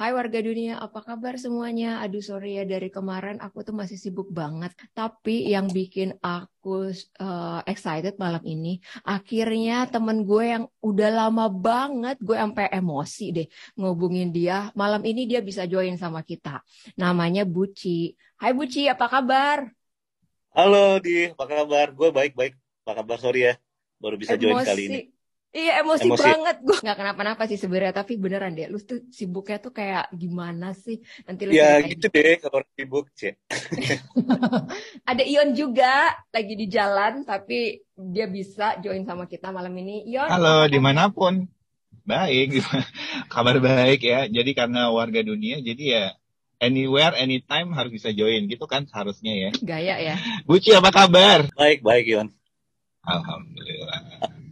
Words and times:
Hai 0.00 0.16
warga 0.16 0.40
dunia, 0.40 0.80
apa 0.80 1.04
kabar 1.04 1.36
semuanya? 1.36 2.00
Aduh 2.00 2.24
sorry 2.24 2.56
ya 2.56 2.64
dari 2.64 2.88
kemarin 2.88 3.36
aku 3.36 3.60
tuh 3.60 3.76
masih 3.76 4.00
sibuk 4.00 4.32
banget. 4.32 4.72
Tapi 4.96 5.44
yang 5.44 5.68
bikin 5.68 6.16
aku 6.24 6.88
uh, 7.20 7.60
excited 7.68 8.16
malam 8.16 8.40
ini, 8.48 8.80
akhirnya 9.04 9.84
temen 9.92 10.24
gue 10.24 10.56
yang 10.56 10.64
udah 10.80 11.10
lama 11.12 11.52
banget, 11.52 12.16
gue 12.16 12.32
sampai 12.32 12.72
emosi 12.72 13.26
deh 13.28 13.46
ngubungin 13.76 14.32
dia. 14.32 14.72
Malam 14.72 15.04
ini 15.04 15.28
dia 15.28 15.44
bisa 15.44 15.68
join 15.68 16.00
sama 16.00 16.24
kita. 16.24 16.64
Namanya 16.96 17.44
Buci. 17.44 18.16
Hai 18.40 18.56
Buci, 18.56 18.88
apa 18.88 19.04
kabar? 19.04 19.68
Halo 20.56 20.96
Di, 21.04 21.28
apa 21.28 21.44
kabar? 21.44 21.92
Gue 21.92 22.08
baik-baik. 22.08 22.56
Apa 22.88 23.04
kabar? 23.04 23.20
Sorry 23.20 23.52
ya, 23.52 23.54
baru 24.00 24.16
bisa 24.16 24.40
emosi. 24.40 24.48
join 24.48 24.64
kali 24.64 24.82
ini. 24.88 25.19
Iya 25.50 25.82
emosi, 25.82 26.06
emosi. 26.06 26.22
banget 26.22 26.56
gue 26.62 26.78
nggak 26.78 26.94
kenapa-napa 26.94 27.42
sih 27.50 27.58
sebenarnya 27.58 28.06
tapi 28.06 28.14
beneran 28.14 28.54
deh 28.54 28.70
lu 28.70 28.78
tuh 28.78 29.02
sibuknya 29.10 29.58
tuh 29.58 29.74
kayak 29.74 30.06
gimana 30.14 30.70
sih? 30.78 31.02
Nanti 31.26 31.42
lu 31.42 31.50
ya 31.50 31.82
gitu 31.82 32.06
deh 32.06 32.38
kalau 32.38 32.62
sibuk 32.78 33.10
cek 33.18 33.34
ada 35.10 35.22
Ion 35.26 35.50
juga 35.58 36.14
lagi 36.30 36.54
di 36.54 36.70
jalan 36.70 37.26
tapi 37.26 37.82
dia 37.98 38.30
bisa 38.30 38.78
join 38.78 39.02
sama 39.02 39.26
kita 39.26 39.50
malam 39.50 39.74
ini. 39.74 40.06
Ion 40.06 40.30
halo 40.30 40.70
di 40.70 40.78
mana 40.78 41.10
pun. 41.10 41.50
Baik 42.06 42.62
kabar 43.34 43.58
baik 43.58 44.06
ya. 44.06 44.30
Jadi 44.30 44.54
karena 44.54 44.94
warga 44.94 45.18
dunia 45.18 45.58
jadi 45.58 45.82
ya 45.82 46.04
anywhere 46.62 47.18
anytime 47.18 47.74
harus 47.74 47.90
bisa 47.90 48.14
join. 48.14 48.46
Gitu 48.46 48.70
kan 48.70 48.86
seharusnya 48.86 49.34
ya. 49.34 49.50
Gaya 49.58 49.98
ya. 49.98 50.14
Buci 50.46 50.78
apa 50.78 50.94
kabar? 50.94 51.50
Baik 51.58 51.82
baik 51.82 52.06
Ion. 52.06 52.30
Alhamdulillah 53.02 53.79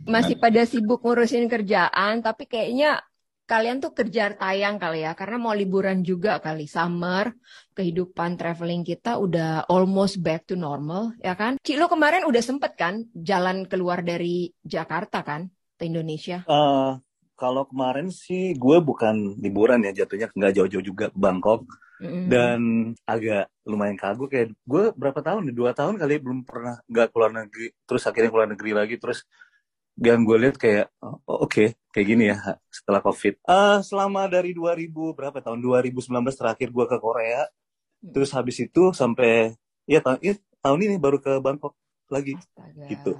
masih 0.08 0.40
pada 0.40 0.64
sibuk 0.64 1.04
ngurusin 1.04 1.46
kerjaan, 1.46 2.24
tapi 2.24 2.48
kayaknya 2.48 3.04
kalian 3.48 3.80
tuh 3.80 3.96
kejar 3.96 4.36
tayang 4.36 4.76
kali 4.76 5.04
ya, 5.04 5.12
karena 5.12 5.36
mau 5.40 5.52
liburan 5.52 6.00
juga 6.04 6.40
kali 6.40 6.64
summer, 6.68 7.32
kehidupan 7.76 8.36
traveling 8.36 8.84
kita 8.84 9.20
udah 9.20 9.68
almost 9.68 10.20
back 10.20 10.48
to 10.48 10.56
normal, 10.56 11.12
ya 11.20 11.36
kan? 11.36 11.60
Cik 11.60 11.76
lo 11.76 11.86
kemarin 11.88 12.24
udah 12.24 12.42
sempet 12.44 12.76
kan 12.76 13.08
jalan 13.12 13.64
keluar 13.68 14.00
dari 14.00 14.52
Jakarta 14.64 15.24
kan 15.24 15.48
ke 15.76 15.88
Indonesia? 15.88 16.44
Uh, 16.44 17.00
kalau 17.38 17.70
kemarin 17.70 18.10
sih 18.10 18.58
gue 18.58 18.82
bukan 18.82 19.38
liburan 19.38 19.86
ya 19.86 20.02
jatuhnya 20.02 20.26
nggak 20.34 20.52
jauh-jauh 20.58 20.82
juga 20.82 21.06
ke 21.14 21.18
Bangkok 21.22 21.70
mm-hmm. 22.02 22.26
dan 22.26 22.60
agak 23.06 23.46
lumayan 23.62 23.94
kagum 23.94 24.26
kayak 24.26 24.50
gue 24.66 24.84
berapa 24.98 25.22
tahun 25.22 25.46
nih 25.46 25.54
dua 25.54 25.70
tahun 25.70 26.02
kali 26.02 26.18
belum 26.18 26.42
pernah 26.42 26.82
nggak 26.90 27.14
keluar 27.14 27.30
negeri 27.30 27.70
terus 27.86 28.02
akhirnya 28.10 28.30
keluar 28.34 28.48
negeri 28.50 28.70
lagi 28.74 28.98
terus 28.98 29.22
yang 29.98 30.22
gue 30.22 30.38
lihat 30.38 30.56
kayak 30.56 30.94
oh, 31.02 31.18
oke 31.26 31.50
okay, 31.50 31.68
kayak 31.90 32.06
gini 32.06 32.24
ya 32.30 32.58
setelah 32.70 33.02
covid. 33.02 33.38
Uh, 33.42 33.82
selama 33.82 34.30
dari 34.30 34.54
2000 34.54 34.90
berapa 35.14 35.38
tahun? 35.42 35.58
2019 35.58 36.06
terakhir 36.34 36.68
gue 36.70 36.86
ke 36.86 36.98
Korea. 36.98 37.46
Hmm. 37.98 38.14
terus 38.14 38.30
habis 38.30 38.54
itu 38.62 38.94
sampai 38.94 39.58
ya 39.82 39.98
tahun 39.98 40.22
ya, 40.22 40.34
tahun 40.62 40.80
ini 40.86 41.02
baru 41.02 41.18
ke 41.18 41.42
Bangkok 41.42 41.74
lagi. 42.06 42.38
Astaga. 42.38 42.86
gitu 42.86 43.12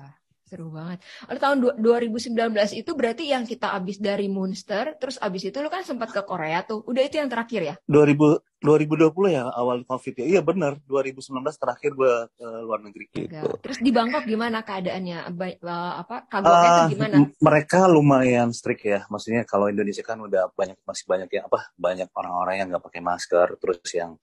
Seru 0.49 0.73
banget. 0.73 1.05
Lalu 1.29 1.39
tahun 1.45 1.57
2019 1.77 2.33
itu 2.73 2.91
berarti 2.97 3.29
yang 3.29 3.45
kita 3.45 3.77
abis 3.77 4.01
dari 4.01 4.33
Munster, 4.33 4.97
terus 4.97 5.21
abis 5.21 5.53
itu 5.53 5.61
lu 5.61 5.69
kan 5.69 5.85
sempat 5.85 6.09
ke 6.09 6.25
Korea 6.25 6.65
tuh. 6.65 6.81
Udah 6.89 7.05
itu 7.05 7.21
yang 7.21 7.29
terakhir 7.29 7.61
ya? 7.61 7.75
2000 7.85 8.49
2020 8.59 9.39
ya 9.39 9.45
awal 9.55 9.87
Covid 9.87 10.15
ya. 10.19 10.27
Iya 10.27 10.41
benar, 10.43 10.83
2019 10.91 11.31
terakhir 11.55 11.95
gue 11.95 12.15
ke 12.35 12.49
luar 12.67 12.81
negeri 12.83 13.05
gitu. 13.15 13.47
Terus 13.63 13.79
di 13.79 13.93
Bangkok 13.95 14.27
gimana 14.27 14.67
keadaannya? 14.67 15.31
Ba 15.31 15.47
uh, 15.63 15.93
apa 16.03 16.27
kagoknya 16.27 16.71
uh, 16.73 16.89
gimana? 16.91 17.15
Mereka 17.39 17.87
lumayan 17.87 18.51
strict 18.51 18.83
ya. 18.83 19.07
Maksudnya 19.07 19.47
kalau 19.47 19.71
Indonesia 19.71 20.03
kan 20.03 20.19
udah 20.19 20.51
banyak 20.59 20.81
masih 20.83 21.05
banyak 21.07 21.29
ya 21.31 21.47
apa? 21.47 21.71
Banyak 21.79 22.11
orang-orang 22.11 22.55
yang 22.59 22.67
nggak 22.75 22.85
pakai 22.89 23.03
masker, 23.05 23.49
terus 23.63 23.79
yang 23.95 24.19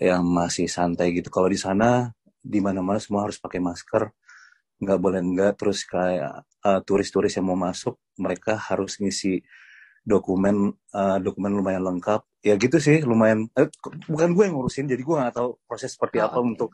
yang 0.00 0.24
masih 0.24 0.64
santai 0.64 1.12
gitu. 1.12 1.28
Kalau 1.28 1.50
di 1.52 1.60
sana 1.60 2.08
di 2.40 2.64
mana-mana 2.64 2.96
semua 2.96 3.28
harus 3.28 3.36
pakai 3.36 3.60
masker 3.60 4.08
nggak 4.80 4.98
boleh 4.98 5.20
enggak 5.20 5.60
terus 5.60 5.84
kayak 5.84 6.42
uh, 6.64 6.80
turis-turis 6.80 7.36
yang 7.36 7.52
mau 7.52 7.58
masuk 7.58 8.00
mereka 8.16 8.56
harus 8.56 8.96
ngisi 8.96 9.44
dokumen 10.00 10.72
uh, 10.96 11.20
dokumen 11.20 11.52
lumayan 11.52 11.84
lengkap 11.84 12.24
ya 12.40 12.56
gitu 12.56 12.80
sih 12.80 13.04
lumayan 13.04 13.46
eh, 13.52 13.68
bukan 14.08 14.32
gue 14.32 14.44
yang 14.48 14.56
ngurusin 14.56 14.88
jadi 14.88 15.02
gue 15.04 15.16
nggak 15.20 15.36
tahu 15.36 15.60
proses 15.68 15.92
seperti 15.92 16.24
oh, 16.24 16.32
apa 16.32 16.40
okay. 16.40 16.48
untuk 16.56 16.70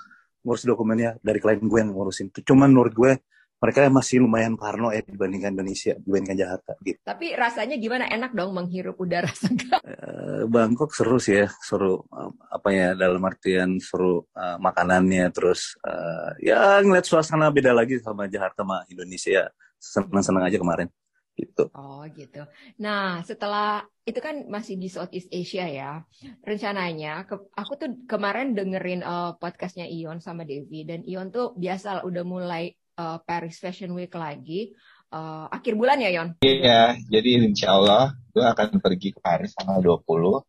ngurus 0.47 0.63
dokumennya 0.63 1.19
dari 1.19 1.43
klien 1.43 1.59
gue 1.59 1.79
yang 1.83 1.91
ngurusin 1.91 2.31
cuman 2.31 2.71
menurut 2.71 2.95
gue 2.95 3.13
mereka 3.57 3.89
masih 3.89 4.21
lumayan 4.21 4.55
parno 4.61 4.93
ya 4.93 5.01
dibandingkan 5.01 5.57
Indonesia, 5.57 5.97
dibandingkan 5.97 6.37
Jakarta 6.37 6.73
gitu. 6.85 7.01
Tapi 7.01 7.27
rasanya 7.33 7.77
gimana? 7.81 8.05
Enak 8.13 8.37
dong 8.37 8.53
menghirup 8.53 9.01
udara 9.01 9.33
segar. 9.33 9.81
Uh, 9.81 10.45
Bangkok 10.53 10.93
seru 10.93 11.17
sih 11.17 11.41
ya, 11.41 11.49
seru 11.65 12.05
apa 12.53 12.69
ya 12.69 12.93
dalam 12.93 13.25
artian 13.25 13.81
seru 13.81 14.29
uh, 14.37 14.61
makanannya, 14.61 15.33
terus 15.33 15.81
uh, 15.81 16.37
ya 16.37 16.85
ngeliat 16.85 17.09
suasana 17.09 17.49
beda 17.49 17.73
lagi 17.73 17.97
sama 18.05 18.29
Jakarta 18.29 18.61
sama 18.61 18.85
Indonesia. 18.93 19.49
Senang-senang 19.77 20.45
aja 20.49 20.59
kemarin 20.61 20.89
gitu. 21.37 21.69
Oh 21.77 22.01
gitu. 22.17 22.49
Nah 22.81 23.21
setelah 23.21 23.85
itu 24.09 24.17
kan 24.25 24.49
masih 24.49 24.81
di 24.81 24.89
Southeast 24.89 25.29
Asia 25.29 25.69
ya. 25.69 26.01
Rencananya 26.41 27.29
ke, 27.29 27.37
aku 27.53 27.73
tuh 27.77 27.91
kemarin 28.09 28.57
dengerin 28.57 29.05
uh, 29.05 29.37
podcastnya 29.37 29.85
Ion 29.85 30.25
sama 30.25 30.49
Devi 30.49 30.89
dan 30.89 31.05
Ion 31.05 31.29
tuh 31.29 31.53
biasa 31.53 32.09
udah 32.09 32.25
mulai 32.25 32.73
uh, 32.97 33.19
Paris 33.23 33.61
Fashion 33.61 33.93
Week 33.95 34.13
lagi 34.13 34.73
uh, 35.13 35.47
akhir 35.53 35.77
bulan 35.77 36.01
ya 36.01 36.11
Yon? 36.13 36.29
Iya, 36.43 36.97
jadi 37.07 37.47
insya 37.47 37.77
Allah 37.77 38.17
gue 38.33 38.45
akan 38.45 38.81
pergi 38.83 39.15
ke 39.15 39.21
Paris 39.23 39.55
tanggal 39.57 39.81
20 39.81 40.45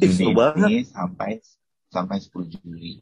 Juni 0.00 0.32
ini 0.32 0.76
sampai 0.84 1.40
sampai 1.88 2.16
10 2.20 2.54
Juli. 2.58 3.00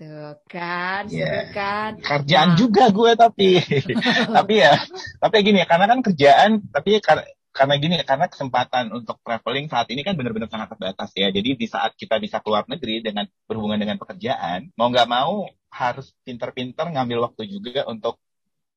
Tuh 0.00 0.32
kan, 0.48 1.12
yeah. 1.12 1.52
kan. 1.52 2.00
Kerjaan 2.00 2.56
nah. 2.56 2.58
juga 2.58 2.88
gue 2.88 3.12
tapi, 3.12 3.60
tapi 4.40 4.54
ya, 4.64 4.72
tapi 5.20 5.36
gini, 5.44 5.60
karena 5.68 5.86
kan 5.92 6.00
kerjaan, 6.00 6.50
tapi 6.72 7.04
karena 7.04 7.24
karena 7.50 7.74
gini 7.82 7.94
karena 8.06 8.30
kesempatan 8.30 8.94
untuk 8.94 9.18
traveling 9.26 9.66
saat 9.66 9.90
ini 9.90 10.06
kan 10.06 10.14
benar-benar 10.14 10.46
sangat 10.46 10.70
terbatas 10.70 11.10
ya 11.18 11.34
jadi 11.34 11.58
di 11.58 11.66
saat 11.66 11.98
kita 11.98 12.22
bisa 12.22 12.38
keluar 12.38 12.62
negeri 12.70 13.02
dengan 13.02 13.26
berhubungan 13.50 13.74
dengan 13.74 13.98
pekerjaan 13.98 14.70
mau 14.78 14.86
nggak 14.86 15.10
mau 15.10 15.50
harus 15.70 16.12
pinter-pinter 16.26 16.90
ngambil 16.90 17.30
waktu 17.30 17.46
juga 17.46 17.86
untuk 17.86 18.18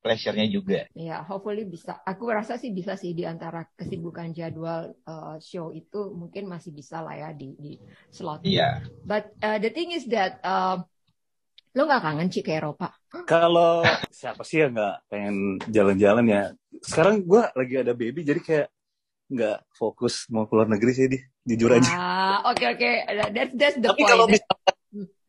pleasure-nya 0.04 0.48
juga. 0.52 0.84
Ya, 0.92 1.24
hopefully 1.24 1.64
bisa. 1.64 2.04
Aku 2.04 2.28
rasa 2.28 2.60
sih 2.60 2.76
bisa 2.76 3.00
sih 3.00 3.16
di 3.16 3.24
antara 3.24 3.64
kesibukan 3.80 4.36
jadwal 4.36 4.92
uh, 5.08 5.40
show 5.40 5.72
itu 5.72 6.12
mungkin 6.12 6.52
masih 6.52 6.76
bisa 6.76 7.00
lah 7.00 7.16
ya 7.16 7.30
di 7.32 7.56
di 7.56 7.80
slot. 8.12 8.44
Iya. 8.44 8.60
Yeah. 8.60 8.74
But 9.08 9.32
uh, 9.40 9.58
the 9.64 9.72
thing 9.72 9.96
is 9.96 10.04
that 10.12 10.44
uh, 10.44 10.84
lo 11.74 11.82
nggak 11.88 12.04
kangen 12.04 12.28
sih 12.30 12.44
ke 12.44 12.60
Eropa? 12.60 12.92
Kalau 13.24 13.88
siapa 14.20 14.44
sih 14.44 14.68
yang 14.68 14.76
nggak 14.76 14.96
pengen 15.08 15.58
jalan-jalan 15.72 16.26
ya? 16.28 16.44
Sekarang 16.84 17.24
gue 17.24 17.42
lagi 17.56 17.76
ada 17.80 17.96
baby 17.96 18.28
jadi 18.28 18.42
kayak 18.44 18.68
nggak 19.34 19.58
fokus 19.72 20.28
mau 20.30 20.46
keluar 20.46 20.68
negeri 20.68 20.92
sih 20.92 21.08
di 21.08 21.18
jujur 21.48 21.80
aja. 21.80 21.90
Ah, 21.96 22.38
oke 22.52 22.60
okay, 22.60 22.68
oke. 22.76 22.92
Okay. 23.08 23.32
That's 23.32 23.54
that's 23.56 23.78
the 23.80 23.88
Tapi 23.88 24.04
point. 24.04 24.12
kalau 24.12 24.26
bisa 24.28 24.52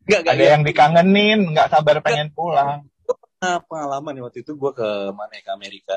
Gak, 0.05 0.21
gak, 0.21 0.33
ada 0.37 0.45
yang 0.57 0.61
dikangenin, 0.61 1.39
nggak 1.49 1.67
sabar 1.73 1.97
pengen 2.05 2.29
pulang. 2.29 2.85
Pengalaman 3.41 4.13
ya 4.17 4.21
waktu 4.25 4.45
itu 4.45 4.53
gue 4.53 4.71
ke 4.73 4.89
mana 5.13 5.33
ya, 5.33 5.41
ke 5.41 5.51
Amerika. 5.53 5.95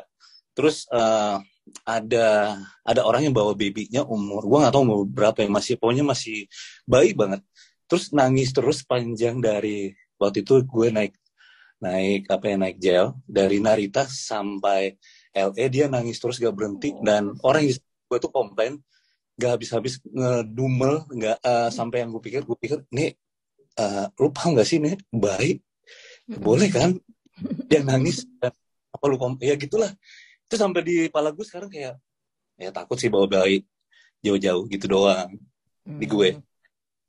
Terus 0.56 0.88
uh, 0.88 1.36
ada 1.84 2.56
ada 2.82 3.00
orang 3.04 3.28
yang 3.28 3.36
bawa 3.36 3.52
babynya 3.52 4.08
umur 4.08 4.48
gue 4.48 4.58
nggak 4.64 4.72
tahu 4.72 4.82
umur 4.88 5.00
berapa 5.04 5.44
yang 5.44 5.52
masih 5.52 5.76
pokoknya 5.76 6.04
masih 6.08 6.48
bayi 6.88 7.12
banget. 7.12 7.44
Terus 7.84 8.12
nangis 8.16 8.52
terus 8.56 8.80
panjang 8.84 9.44
dari 9.44 9.92
waktu 10.16 10.40
itu 10.44 10.64
gue 10.64 10.88
naik 10.88 11.12
naik 11.78 12.26
apa 12.26 12.44
ya 12.50 12.56
naik 12.58 12.76
gel 12.82 13.06
dari 13.22 13.62
Narita 13.62 14.02
sampai 14.08 14.98
LA 15.30 15.66
dia 15.70 15.86
nangis 15.86 16.18
terus 16.18 16.42
gak 16.42 16.50
berhenti 16.50 16.90
dan 17.06 17.38
orang 17.46 17.70
yang 17.70 17.78
gue 17.78 18.18
tuh 18.18 18.32
komplain 18.34 18.82
gak 19.38 19.58
habis-habis 19.58 20.02
ngedumel 20.02 21.06
nggak 21.06 21.38
uh, 21.38 21.70
sampai 21.70 22.02
yang 22.02 22.10
gue 22.10 22.18
pikir 22.18 22.42
gue 22.42 22.58
pikir 22.58 22.82
nih 22.90 23.14
uh, 23.78 24.06
lu 24.18 24.28
paham 24.34 24.58
gak 24.58 24.68
sih 24.68 24.82
nih 24.82 24.98
baik 25.14 25.62
boleh 26.28 26.68
kan? 26.68 26.92
Dia 27.70 27.80
nangis 27.80 28.28
dan 28.36 28.52
apa 28.92 29.04
lu 29.08 29.16
ya 29.40 29.56
gitulah. 29.56 29.88
Itu 30.44 30.60
sampai 30.60 30.80
di 30.84 30.96
kepala 31.08 31.32
gue 31.32 31.44
sekarang 31.46 31.72
kayak 31.72 31.96
ya 32.58 32.70
takut 32.74 32.98
sih 33.00 33.08
bawa 33.08 33.24
bayi 33.30 33.64
jauh-jauh 34.20 34.66
gitu 34.66 34.90
doang 34.90 35.30
hmm. 35.86 36.02
di 36.02 36.06
gue 36.10 36.30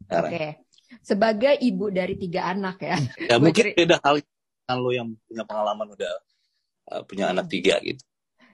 Oke, 0.09 0.25
okay. 0.31 0.49
sebagai 1.03 1.59
ibu 1.59 1.91
dari 1.91 2.15
tiga 2.15 2.49
anak 2.49 2.81
ya. 2.81 2.97
Ya 3.29 3.35
mungkin 3.37 3.75
beda 3.75 3.99
hal 3.99 4.23
lo 4.79 4.89
yang 4.95 5.11
punya 5.27 5.43
pengalaman 5.43 5.91
udah 5.91 6.13
uh, 6.93 7.01
punya 7.03 7.29
anak 7.29 7.51
tiga 7.51 7.77
gitu. 7.83 7.99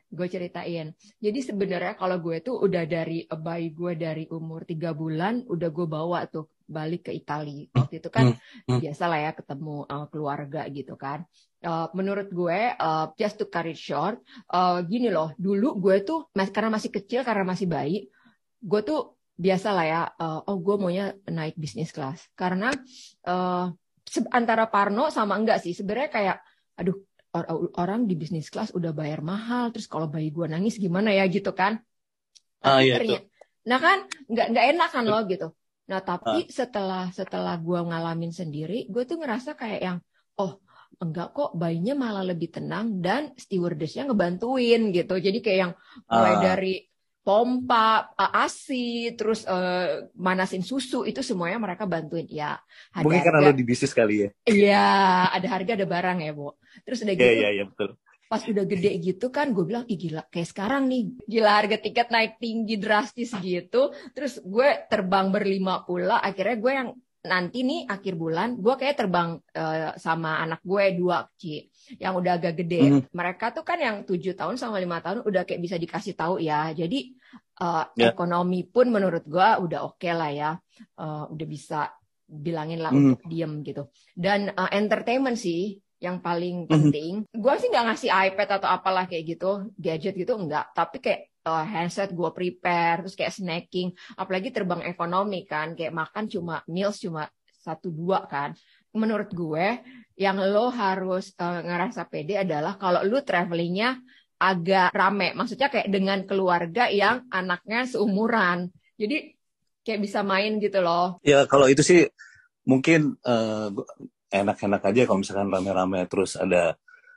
Gue 0.09 0.27
ceritain. 0.27 0.91
Jadi 1.21 1.39
sebenarnya 1.45 1.95
kalau 1.95 2.18
gue 2.19 2.41
tuh 2.41 2.59
udah 2.59 2.83
dari 2.89 3.29
bayi 3.29 3.71
gue 3.71 3.94
dari 3.95 4.25
umur 4.27 4.65
tiga 4.65 4.91
bulan 4.91 5.45
udah 5.47 5.69
gue 5.69 5.88
bawa 5.88 6.27
tuh 6.27 6.50
balik 6.65 7.07
ke 7.07 7.12
Italia. 7.13 7.69
Waktu 7.71 8.01
itu 8.01 8.09
kan 8.09 8.33
hmm, 8.33 8.67
hmm. 8.67 8.79
biasa 8.81 9.03
lah 9.06 9.19
ya 9.21 9.31
ketemu 9.38 9.85
uh, 9.85 10.06
keluarga 10.09 10.62
gitu 10.69 10.97
kan. 10.97 11.23
Uh, 11.65 11.89
menurut 11.97 12.29
gue 12.29 12.59
uh, 12.77 13.09
just 13.17 13.41
to 13.41 13.50
cut 13.50 13.65
it 13.65 13.77
short, 13.77 14.21
uh, 14.53 14.85
gini 14.85 15.09
loh, 15.09 15.33
dulu 15.38 15.77
gue 15.81 16.06
tuh 16.06 16.29
mas 16.38 16.53
karena 16.53 16.69
masih 16.69 16.94
kecil 16.94 17.25
karena 17.25 17.41
masih 17.41 17.65
bayi, 17.65 18.06
gue 18.62 18.81
tuh 18.85 19.17
biasa 19.33 19.73
lah 19.73 19.85
ya, 19.85 20.01
uh, 20.21 20.45
oh 20.45 20.62
gue 20.62 20.75
maunya 20.77 21.17
naik 21.25 21.57
bisnis 21.57 21.89
kelas. 21.89 22.29
Karena 22.38 22.69
uh, 23.25 23.73
antara 24.29 24.69
Parno 24.69 25.09
sama 25.09 25.41
enggak 25.41 25.65
sih, 25.65 25.73
sebenarnya 25.73 26.09
kayak, 26.13 26.38
aduh 26.77 27.01
or 27.35 27.68
orang 27.75 28.07
di 28.07 28.15
bisnis 28.15 28.47
kelas 28.47 28.71
udah 28.71 28.95
bayar 28.95 29.19
mahal, 29.19 29.68
terus 29.75 29.91
kalau 29.91 30.07
bayi 30.07 30.31
gue 30.31 30.47
nangis 30.47 30.79
gimana 30.79 31.11
ya 31.11 31.27
gitu 31.27 31.51
kan? 31.51 31.83
Ah, 32.63 32.79
iya, 32.79 32.95
ternyata, 32.95 33.27
nah 33.68 33.79
kan 33.81 33.97
nggak 34.31 34.47
nggak 34.56 34.65
enak 34.71 34.89
kan 34.89 35.03
lo 35.03 35.19
gitu. 35.27 35.47
Nah 35.85 35.99
tapi 36.01 36.45
ah. 36.45 36.49
setelah 36.49 37.03
setelah 37.13 37.55
gue 37.61 37.79
ngalamin 37.79 38.33
sendiri, 38.33 38.89
gue 38.89 39.03
tuh 39.05 39.21
ngerasa 39.21 39.53
kayak 39.53 39.81
yang, 39.81 39.97
oh 40.41 40.57
enggak 40.95 41.35
kok 41.35 41.51
bayinya 41.59 41.93
malah 41.93 42.23
lebih 42.23 42.55
tenang 42.55 43.03
dan 43.03 43.35
stewardessnya 43.35 44.09
ngebantuin 44.09 44.89
gitu. 44.89 45.15
Jadi 45.19 45.39
kayak 45.43 45.59
yang 45.59 45.73
mulai 46.09 46.35
ah. 46.37 46.41
dari 46.41 46.75
pompa, 47.25 48.13
ASI, 48.13 49.17
terus 49.17 49.49
uh, 49.49 50.05
manasin 50.13 50.61
susu 50.61 51.09
itu 51.09 51.25
semuanya 51.25 51.57
mereka 51.57 51.89
bantuin 51.89 52.29
ya. 52.29 52.53
Ada 52.93 53.01
Mungkin 53.01 53.17
harga, 53.17 53.27
karena 53.33 53.49
lo 53.49 53.57
di 53.57 53.65
bisnis 53.65 53.97
kali 53.97 54.15
ya. 54.21 54.29
Iya, 54.45 54.89
ada 55.33 55.47
harga 55.49 55.71
ada 55.73 55.87
barang 55.89 56.17
ya, 56.21 56.31
Bu. 56.37 56.53
Terus 56.85 57.01
udah 57.01 57.13
iya, 57.17 57.21
gitu. 57.25 57.25
Iya, 57.25 57.33
iya, 57.33 57.49
iya, 57.49 57.63
betul. 57.65 57.97
Pas 58.35 58.43
udah 58.51 58.65
gede 58.67 58.91
gitu 58.99 59.31
kan 59.31 59.55
gue 59.55 59.63
bilang, 59.63 59.87
ih 59.87 59.95
gila, 59.95 60.27
kayak 60.27 60.51
sekarang 60.51 60.91
nih, 60.91 61.15
gila 61.23 61.55
harga 61.55 61.79
tiket 61.79 62.11
naik 62.11 62.35
tinggi 62.35 62.75
drastis 62.75 63.31
gitu. 63.39 63.95
Terus 64.11 64.43
gue 64.43 64.69
terbang 64.91 65.31
berlima 65.31 65.87
pula, 65.87 66.19
akhirnya 66.19 66.59
gue 66.59 66.71
yang 66.75 66.89
nanti 67.25 67.65
nih 67.65 67.89
akhir 67.89 68.13
bulan 68.15 68.61
gue 68.61 68.75
kayak 68.77 68.95
terbang 69.01 69.41
uh, 69.57 69.97
sama 69.97 70.45
anak 70.45 70.61
gue 70.61 70.93
dua 70.93 71.25
Ci 71.33 71.65
yang 71.97 72.13
udah 72.21 72.37
agak 72.37 72.61
gede. 72.63 72.81
Mm 72.85 72.91
-hmm. 72.93 73.01
Mereka 73.11 73.51
tuh 73.51 73.65
kan 73.65 73.81
yang 73.81 74.05
tujuh 74.05 74.37
tahun 74.37 74.61
sama 74.61 74.77
lima 74.77 75.01
tahun 75.01 75.25
udah 75.25 75.43
kayak 75.43 75.61
bisa 75.61 75.75
dikasih 75.81 76.13
tahu 76.13 76.37
ya. 76.37 76.69
Jadi 76.71 77.17
uh, 77.65 77.89
yeah. 77.97 78.13
ekonomi 78.13 78.69
pun 78.69 78.93
menurut 78.93 79.25
gue 79.25 79.49
udah 79.65 79.79
oke 79.83 79.97
okay 79.97 80.13
lah 80.13 80.31
ya. 80.31 80.51
Uh, 80.95 81.25
udah 81.33 81.47
bisa 81.49 81.89
bilangin 82.25 82.81
lah 82.81 82.93
mm 82.93 82.97
-hmm. 82.97 83.09
untuk 83.17 83.25
diem 83.25 83.53
gitu. 83.65 83.83
Dan 84.13 84.53
uh, 84.53 84.69
entertainment 84.69 85.37
sih 85.37 85.81
yang 86.06 86.22
paling 86.22 86.69
penting. 86.69 87.25
Mm 87.25 87.28
-hmm. 87.28 87.42
Gue 87.42 87.54
sih 87.57 87.69
nggak 87.74 87.86
ngasih 87.90 88.10
iPad 88.13 88.50
atau 88.62 88.69
apalah 88.69 89.10
kayak 89.10 89.25
gitu, 89.36 89.74
gadget 89.75 90.13
gitu 90.13 90.38
enggak. 90.38 90.69
Tapi 90.78 91.02
kayak 91.02 91.22
uh, 91.50 91.66
handset 91.66 92.13
gue 92.13 92.30
prepare, 92.30 93.02
terus 93.06 93.18
kayak 93.18 93.34
snacking. 93.34 93.90
Apalagi 94.13 94.54
terbang 94.54 94.86
ekonomi 94.86 95.42
kan, 95.50 95.74
kayak 95.74 95.94
makan 95.94 96.30
cuma 96.30 96.62
meals 96.69 97.02
cuma 97.02 97.25
satu 97.57 97.90
dua 97.90 98.30
kan. 98.30 98.54
Menurut 98.94 99.34
gue 99.34 99.81
yang 100.16 100.38
lo 100.40 100.69
harus 100.69 101.34
uh, 101.42 101.60
ngerasa 101.66 102.06
pede 102.07 102.40
adalah 102.40 102.78
kalau 102.78 103.02
lo 103.02 103.25
travelingnya 103.25 104.00
agak 104.36 104.92
rame, 104.92 105.31
maksudnya 105.31 105.72
kayak 105.72 105.88
dengan 105.88 106.28
keluarga 106.28 106.92
yang 106.92 107.24
anaknya 107.31 107.88
seumuran, 107.88 108.68
jadi 109.00 109.31
kayak 109.88 110.02
bisa 110.04 110.28
main 110.28 110.60
gitu 110.60 110.84
loh. 110.84 111.24
Ya 111.24 111.48
kalau 111.48 111.72
itu 111.72 111.80
sih 111.80 112.12
mungkin 112.68 113.16
uh, 113.24 113.72
enak-enak 114.43 114.81
aja 114.83 115.01
kalau 115.07 115.19
misalkan 115.23 115.47
rame-rame 115.47 116.03
terus 116.11 116.35
ada 116.35 116.75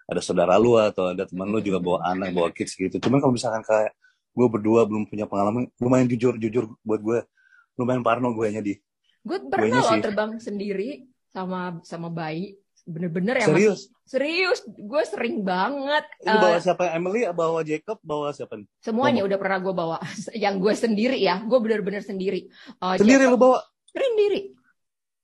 ada 0.08 0.20
saudara 0.24 0.56
lu 0.56 0.80
atau 0.80 1.12
ada 1.12 1.28
teman 1.28 1.52
lu 1.52 1.60
juga 1.60 1.78
bawa 1.84 1.98
anak 2.08 2.32
bawa 2.32 2.48
kids 2.54 2.72
gitu. 2.78 2.96
Cuman 2.96 3.20
kalau 3.20 3.36
misalkan 3.36 3.60
kayak 3.60 3.92
gue 4.32 4.46
berdua 4.48 4.88
belum 4.88 5.04
punya 5.04 5.28
pengalaman, 5.28 5.68
lumayan 5.76 6.08
jujur 6.08 6.40
jujur 6.40 6.72
buat 6.80 7.00
gue, 7.04 7.18
lumayan 7.76 8.00
parno 8.00 8.32
gue 8.32 8.46
nya 8.48 8.64
di. 8.64 8.80
Gue 9.20 9.38
pernah 9.50 9.84
loh 9.84 10.00
terbang 10.00 10.32
sendiri 10.40 11.04
sama 11.28 11.82
sama 11.84 12.08
bayi. 12.08 12.56
Bener-bener 12.88 13.44
ya 13.44 13.52
serius 13.52 13.92
mas, 13.92 14.08
serius? 14.08 14.58
Gue 14.64 15.04
sering 15.04 15.44
banget 15.44 16.08
uh, 16.24 16.40
bawa 16.40 16.56
siapa? 16.56 16.88
Emily 16.96 17.28
bawa 17.36 17.60
Jacob 17.60 18.00
bawa 18.00 18.32
siapa? 18.32 18.56
Nih 18.56 18.64
semuanya 18.80 19.20
Bawa. 19.20 19.28
udah 19.28 19.38
pernah 19.44 19.58
gue 19.60 19.74
bawa. 19.76 19.96
Yang 20.48 20.54
gue 20.64 20.74
sendiri 20.88 21.18
ya. 21.20 21.44
Gue 21.44 21.60
bener-bener 21.60 22.00
sendiri. 22.00 22.48
Uh, 22.80 22.96
sendiri 22.96 23.28
Jacob, 23.28 23.36
lu 23.36 23.38
bawa? 23.44 23.58
Sendiri 23.92 24.56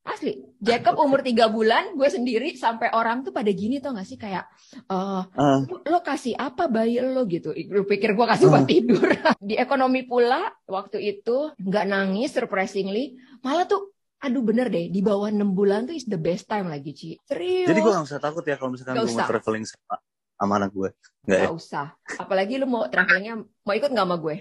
asli. 0.04 0.44
Jacob 0.60 1.00
umur 1.00 1.24
tiga 1.24 1.48
bulan 1.48 1.96
gue 1.96 2.08
sendiri 2.08 2.52
sampai 2.54 2.92
orang 2.92 3.24
tuh 3.24 3.32
pada 3.32 3.48
gini 3.50 3.80
tau 3.80 3.96
gak 3.96 4.06
sih? 4.08 4.20
Kayak 4.20 4.48
uh, 4.92 5.24
uh. 5.24 5.60
lo 5.64 6.00
kasih 6.04 6.36
apa 6.36 6.68
bayi 6.68 7.00
lo? 7.00 7.24
gitu. 7.24 7.56
Lu 7.72 7.88
pikir 7.88 8.12
gue 8.12 8.26
kasih 8.28 8.52
buat 8.52 8.64
uh. 8.64 8.68
tidur. 8.68 9.08
Di 9.48 9.56
ekonomi 9.56 10.04
pula 10.04 10.52
waktu 10.68 11.00
itu 11.00 11.56
nggak 11.56 11.84
nangis 11.88 12.36
surprisingly 12.36 13.16
malah 13.44 13.68
tuh 13.68 13.92
aduh 14.24 14.40
bener 14.40 14.72
deh 14.72 14.88
di 14.88 15.04
bawah 15.04 15.28
enam 15.28 15.52
bulan 15.52 15.84
tuh 15.84 15.92
is 15.92 16.08
the 16.08 16.16
best 16.16 16.48
time 16.48 16.68
lagi 16.72 16.96
Ci. 16.96 17.20
Serius. 17.28 17.68
Jadi 17.68 17.78
gue 17.80 17.92
gak 17.92 18.08
usah 18.08 18.20
takut 18.20 18.44
ya 18.44 18.56
kalau 18.56 18.72
misalkan 18.72 18.96
gue 18.96 19.12
mau 19.12 19.28
traveling 19.28 19.64
sama, 19.68 19.94
sama 20.36 20.52
anak 20.60 20.70
gue 20.72 20.88
nggak 21.24 21.40
ya? 21.40 21.48
usah. 21.52 21.86
Apalagi 22.20 22.60
lu 22.60 22.68
mau 22.68 22.88
travelingnya 22.88 23.44
mau 23.44 23.74
ikut 23.76 23.90
nggak 23.92 24.06
sama 24.08 24.16
gue? 24.16 24.36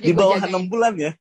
Jadi 0.00 0.04
di 0.04 0.12
bawah 0.12 0.40
enam 0.44 0.64
bulan 0.68 0.92
ya 0.96 1.12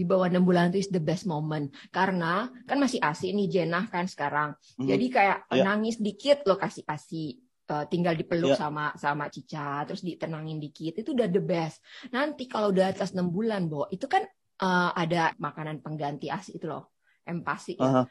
di 0.00 0.08
bawah 0.08 0.32
enam 0.32 0.48
bulan 0.48 0.72
itu 0.72 0.80
is 0.80 0.88
the 0.88 1.02
best 1.02 1.28
moment 1.28 1.68
karena 1.92 2.48
kan 2.64 2.80
masih 2.80 3.04
asi 3.04 3.36
nih 3.36 3.60
Jenah 3.60 3.92
kan 3.92 4.08
sekarang 4.08 4.56
hmm. 4.80 4.88
jadi 4.88 5.06
kayak 5.12 5.38
yeah. 5.52 5.64
nangis 5.68 6.00
dikit 6.00 6.40
lo 6.48 6.56
kasih 6.56 6.88
asi 6.88 7.36
uh, 7.68 7.84
tinggal 7.84 8.16
dipeluk 8.16 8.56
yeah. 8.56 8.60
sama 8.64 8.96
sama 8.96 9.28
Cica 9.28 9.84
terus 9.84 10.00
ditenangin 10.00 10.56
dikit 10.56 11.04
itu 11.04 11.12
udah 11.12 11.28
the 11.28 11.44
best 11.44 11.84
nanti 12.08 12.48
kalau 12.48 12.72
udah 12.72 12.96
atas 12.96 13.12
enam 13.12 13.28
bulan 13.28 13.68
bo 13.68 13.92
itu 13.92 14.08
kan 14.08 14.24
uh, 14.64 14.90
ada 14.96 15.36
makanan 15.36 15.84
pengganti 15.84 16.32
asi 16.32 16.56
itu 16.56 16.64
loh 16.64 16.96
empasi 17.24 17.76
ya. 17.76 17.84
Uh-huh. 17.84 18.06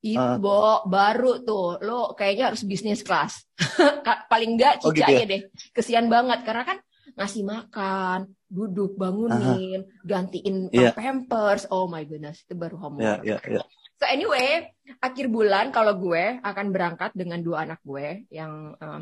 Itu 0.00 0.16
uh. 0.16 0.40
Bo, 0.40 0.88
baru 0.88 1.44
tuh 1.44 1.80
lo 1.84 2.16
kayaknya 2.16 2.52
harus 2.52 2.64
bisnis 2.64 3.04
kelas. 3.04 3.44
Paling 4.32 4.56
enggak 4.56 4.80
cica 4.80 4.88
oh, 4.88 4.92
gitu 4.96 5.12
ya? 5.12 5.26
deh. 5.28 5.42
Kesian 5.76 6.06
banget 6.08 6.40
karena 6.44 6.64
kan 6.64 6.78
ngasih 7.18 7.42
makan, 7.44 8.32
duduk, 8.50 8.98
bangunin, 8.98 9.86
uh-huh. 9.86 10.02
gantiin 10.02 10.68
yeah. 10.74 10.90
pampers. 10.92 11.70
Oh 11.70 11.86
my 11.86 12.02
goodness, 12.02 12.42
itu 12.42 12.58
baru 12.58 12.76
homework. 12.76 13.22
Yeah, 13.22 13.38
yeah, 13.46 13.62
yeah. 13.62 13.66
So 14.00 14.08
anyway, 14.10 14.74
akhir 14.98 15.30
bulan 15.30 15.70
kalau 15.70 15.94
gue 15.96 16.42
akan 16.42 16.66
berangkat 16.74 17.14
dengan 17.14 17.40
dua 17.44 17.68
anak 17.68 17.80
gue 17.86 18.26
yang 18.32 18.74
um, 18.74 19.00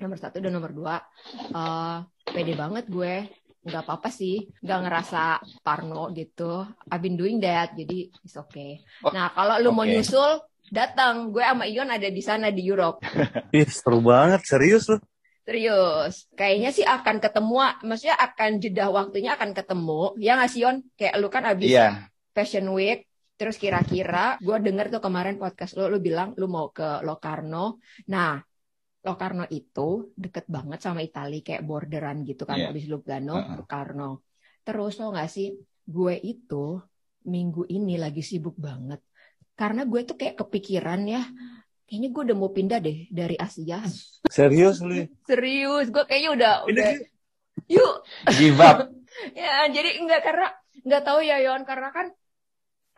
nomor 0.00 0.18
satu 0.18 0.42
dan 0.42 0.50
nomor 0.50 0.74
dua, 0.74 0.96
uh, 1.54 2.02
pede 2.26 2.58
banget 2.58 2.90
gue 2.90 3.28
nggak 3.62 3.82
apa-apa 3.86 4.10
sih, 4.10 4.42
nggak 4.58 4.80
ngerasa 4.82 5.22
parno 5.62 6.10
gitu. 6.10 6.66
I've 6.90 6.98
been 6.98 7.14
doing 7.14 7.38
that, 7.46 7.78
jadi 7.78 8.10
it's 8.26 8.34
okay. 8.34 8.82
Oh, 9.06 9.14
nah 9.14 9.30
kalau 9.30 9.62
lu 9.62 9.70
okay. 9.70 9.76
mau 9.78 9.86
nyusul, 9.86 10.30
datang. 10.72 11.30
Gue 11.30 11.44
sama 11.44 11.68
Ion 11.68 11.92
ada 11.92 12.08
di 12.08 12.22
sana 12.24 12.48
di 12.48 12.64
Europe. 12.64 13.04
Ih, 13.54 13.68
seru 13.68 14.00
banget, 14.00 14.40
serius 14.48 14.88
lu. 14.88 14.96
Serius, 15.42 16.30
kayaknya 16.38 16.70
sih 16.70 16.86
akan 16.86 17.18
ketemu, 17.18 17.54
maksudnya 17.82 18.14
akan 18.14 18.50
jeda 18.62 18.86
waktunya 18.94 19.34
akan 19.34 19.50
ketemu. 19.58 20.14
Ya 20.22 20.38
nggak 20.38 20.50
sih 20.54 20.60
Yon? 20.62 20.76
Kayak 20.94 21.14
lu 21.18 21.28
kan 21.34 21.42
abis 21.50 21.70
yeah. 21.74 22.06
Fashion 22.30 22.70
Week, 22.70 23.10
terus 23.34 23.58
kira-kira 23.58 24.38
gue 24.38 24.56
denger 24.62 24.94
tuh 24.94 25.02
kemarin 25.02 25.42
podcast 25.42 25.74
lu, 25.74 25.90
lu 25.90 25.98
bilang 25.98 26.38
lu 26.38 26.46
mau 26.46 26.70
ke 26.70 27.02
Locarno. 27.02 27.82
Nah, 28.06 28.38
Locarno 29.02 29.42
itu 29.50 30.14
deket 30.14 30.46
banget 30.46 30.78
sama 30.78 31.02
Italia 31.02 31.42
kayak 31.42 31.66
borderan 31.66 32.22
gitu 32.22 32.46
kan 32.46 32.62
yeah. 32.62 32.70
habis 32.70 32.86
Lugano, 32.86 33.34
uh 33.34 33.42
-uh. 33.42 33.54
Locarno. 33.58 34.22
Terus 34.62 34.94
lo 35.02 35.10
nggak 35.10 35.26
sih, 35.26 35.50
gue 35.82 36.14
itu 36.22 36.78
minggu 37.26 37.66
ini 37.66 37.98
lagi 37.98 38.22
sibuk 38.22 38.54
banget 38.58 39.02
karena 39.52 39.84
gue 39.86 40.00
tuh 40.02 40.16
kayak 40.16 40.42
kepikiran 40.42 41.06
ya 41.06 41.22
kayaknya 41.92 42.08
gue 42.08 42.22
udah 42.32 42.36
mau 42.40 42.48
pindah 42.48 42.80
deh 42.80 43.04
dari 43.12 43.36
Asia. 43.36 43.84
Serius 44.32 44.80
lu? 44.80 45.04
Serius, 45.28 45.92
gue 45.92 46.04
kayaknya 46.08 46.30
udah 46.32 46.52
udah 46.64 46.88
yuk. 47.68 47.94
Give 48.32 48.56
up. 48.64 48.88
ya, 49.36 49.68
jadi 49.68 50.00
enggak 50.00 50.24
karena 50.24 50.48
nggak 50.88 51.02
tahu 51.04 51.20
ya 51.20 51.36
Yon 51.44 51.68
karena 51.68 51.92
kan 51.92 52.08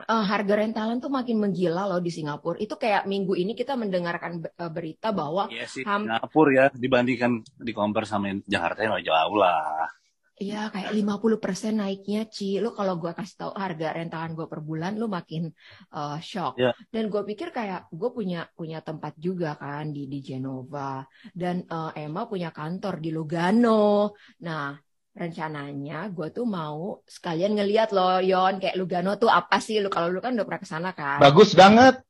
uh, 0.06 0.22
harga 0.22 0.54
rentalan 0.62 1.02
tuh 1.02 1.10
makin 1.10 1.42
menggila 1.42 1.90
loh 1.90 1.98
di 1.98 2.14
Singapura. 2.14 2.54
Itu 2.62 2.78
kayak 2.78 3.10
minggu 3.10 3.34
ini 3.34 3.58
kita 3.58 3.74
mendengarkan 3.74 4.46
uh, 4.46 4.70
berita 4.70 5.10
bahwa 5.10 5.50
Iya 5.50 5.66
sih, 5.66 5.82
Singapura 5.82 6.50
ya 6.54 6.64
dibandingkan 6.70 7.42
di 7.42 7.74
compare 7.74 8.06
sama 8.06 8.30
Jakarta 8.46 8.86
ya 8.86 9.02
jauh 9.02 9.34
lah. 9.34 9.90
Iya, 10.34 10.66
kayak 10.74 10.90
50% 10.90 11.78
naiknya, 11.78 12.26
Ci. 12.26 12.58
Lu 12.58 12.74
kalau 12.74 12.98
gue 12.98 13.14
kasih 13.14 13.36
tahu 13.38 13.52
harga 13.54 13.94
rentalan 13.94 14.34
gue 14.34 14.50
per 14.50 14.66
bulan, 14.66 14.98
lu 14.98 15.06
makin 15.06 15.46
uh, 15.94 16.18
shock. 16.18 16.58
Yeah. 16.58 16.74
Dan 16.90 17.06
gue 17.06 17.22
pikir 17.22 17.54
kayak 17.54 17.86
gue 17.94 18.10
punya 18.10 18.50
punya 18.58 18.82
tempat 18.82 19.14
juga 19.14 19.54
kan 19.54 19.94
di 19.94 20.10
di 20.10 20.18
Genova 20.18 21.06
dan 21.30 21.62
uh, 21.70 21.94
Emma 21.94 22.26
punya 22.26 22.50
kantor 22.50 22.98
di 22.98 23.14
Lugano. 23.14 24.10
Nah, 24.42 24.74
rencananya 25.14 26.10
gue 26.10 26.34
tuh 26.34 26.42
mau 26.42 26.98
sekalian 27.06 27.54
ngeliat 27.54 27.94
loh 27.94 28.18
Yon 28.18 28.58
kayak 28.58 28.74
Lugano 28.74 29.14
tuh 29.14 29.30
apa 29.30 29.62
sih 29.62 29.78
lu 29.78 29.86
kalau 29.86 30.10
lu 30.10 30.18
kan 30.18 30.34
udah 30.34 30.42
pernah 30.42 30.62
ke 30.62 30.66
sana 30.66 30.90
kan 30.90 31.22
bagus 31.22 31.54
banget 31.54 32.02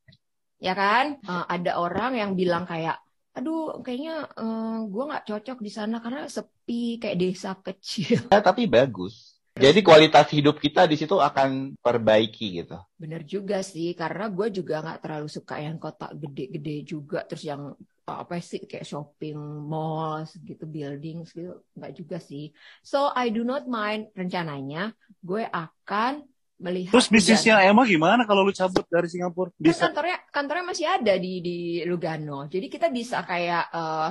ya 0.57 0.73
kan 0.73 1.21
uh, 1.29 1.45
ada 1.45 1.77
orang 1.77 2.17
yang 2.17 2.31
bilang 2.33 2.65
kayak 2.65 2.97
aduh 3.35 3.83
kayaknya 3.83 4.31
uh, 4.39 4.87
gue 4.87 5.03
nggak 5.11 5.25
cocok 5.27 5.59
di 5.59 5.71
sana 5.71 5.99
karena 5.99 6.25
sepi 6.31 6.97
kayak 6.97 7.19
desa 7.19 7.51
kecil. 7.59 8.31
Ya, 8.31 8.39
tapi 8.39 8.65
bagus. 8.65 9.35
Jadi 9.55 9.79
kualitas 9.87 10.27
hidup 10.35 10.59
kita 10.59 10.83
di 10.83 10.99
situ 10.99 11.15
akan 11.15 11.79
perbaiki 11.79 12.59
gitu. 12.59 12.75
Bener 12.99 13.23
juga 13.23 13.63
sih, 13.63 13.95
karena 13.95 14.27
gue 14.27 14.51
juga 14.51 14.83
nggak 14.83 14.99
terlalu 14.99 15.31
suka 15.31 15.63
yang 15.63 15.79
kota 15.79 16.11
gede-gede 16.11 16.83
juga, 16.83 17.23
terus 17.23 17.47
yang 17.47 17.71
apa 18.05 18.37
sih 18.37 18.61
kayak 18.67 18.85
shopping 18.85 19.39
malls 19.65 20.37
gitu 20.43 20.67
buildings 20.69 21.31
gitu 21.31 21.63
nggak 21.71 21.93
juga 21.95 22.17
sih. 22.19 22.51
So 22.83 23.15
I 23.15 23.31
do 23.31 23.47
not 23.47 23.63
mind. 23.63 24.11
Rencananya 24.11 24.91
gue 25.23 25.47
akan 25.47 26.27
melihat 26.55 26.95
Terus 26.95 27.07
bisnisnya 27.11 27.59
hujan. 27.59 27.69
Emma 27.75 27.83
gimana 27.83 28.21
kalau 28.23 28.47
lu 28.47 28.55
cabut 28.55 28.87
dari 28.87 29.07
Singapura? 29.11 29.51
Kan 29.51 29.59
Bisa. 29.59 29.91
kantornya 29.91 30.17
kantornya 30.31 30.65
masih 30.65 30.87
ada 30.87 31.13
di 31.19 31.43
di 31.43 31.57
Lugano. 31.83 32.47
Jadi 32.47 32.67
kita 32.71 32.87
bisa 32.87 33.21
kayak 33.27 33.63
eh 33.75 34.09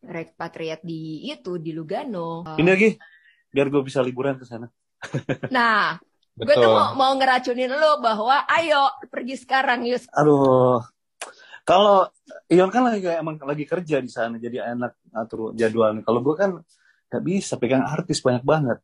repatriate 0.00 0.84
di 0.84 1.28
itu 1.28 1.60
di 1.60 1.76
Lugano. 1.76 2.44
Eh, 2.48 2.56
Ini 2.60 2.70
lagi 2.72 2.90
biar 3.52 3.66
gue 3.68 3.82
bisa 3.84 4.00
liburan 4.00 4.40
ke 4.40 4.44
sana. 4.48 4.66
Nah, 5.56 5.96
gue 6.36 6.54
tuh 6.56 6.72
mau, 6.72 6.92
mau 6.96 7.12
ngeracunin 7.16 7.72
lo 7.72 8.00
bahwa 8.00 8.44
ayo 8.48 8.88
pergi 9.08 9.36
sekarang 9.36 9.84
Yus. 9.88 10.08
Aduh. 10.16 10.80
Kalau 11.64 12.08
Ion 12.48 12.72
kan 12.72 12.82
lagi 12.88 13.04
emang 13.06 13.36
lagi 13.44 13.68
kerja 13.68 14.00
di 14.00 14.10
sana 14.10 14.40
jadi 14.40 14.74
enak 14.74 15.12
ngatur 15.12 15.52
jadwalnya. 15.52 16.02
Kalau 16.02 16.24
gue 16.24 16.34
kan 16.34 16.50
nggak 17.12 17.22
bisa 17.24 17.60
pegang 17.60 17.84
artis 17.84 18.24
banyak 18.24 18.44
banget. 18.44 18.78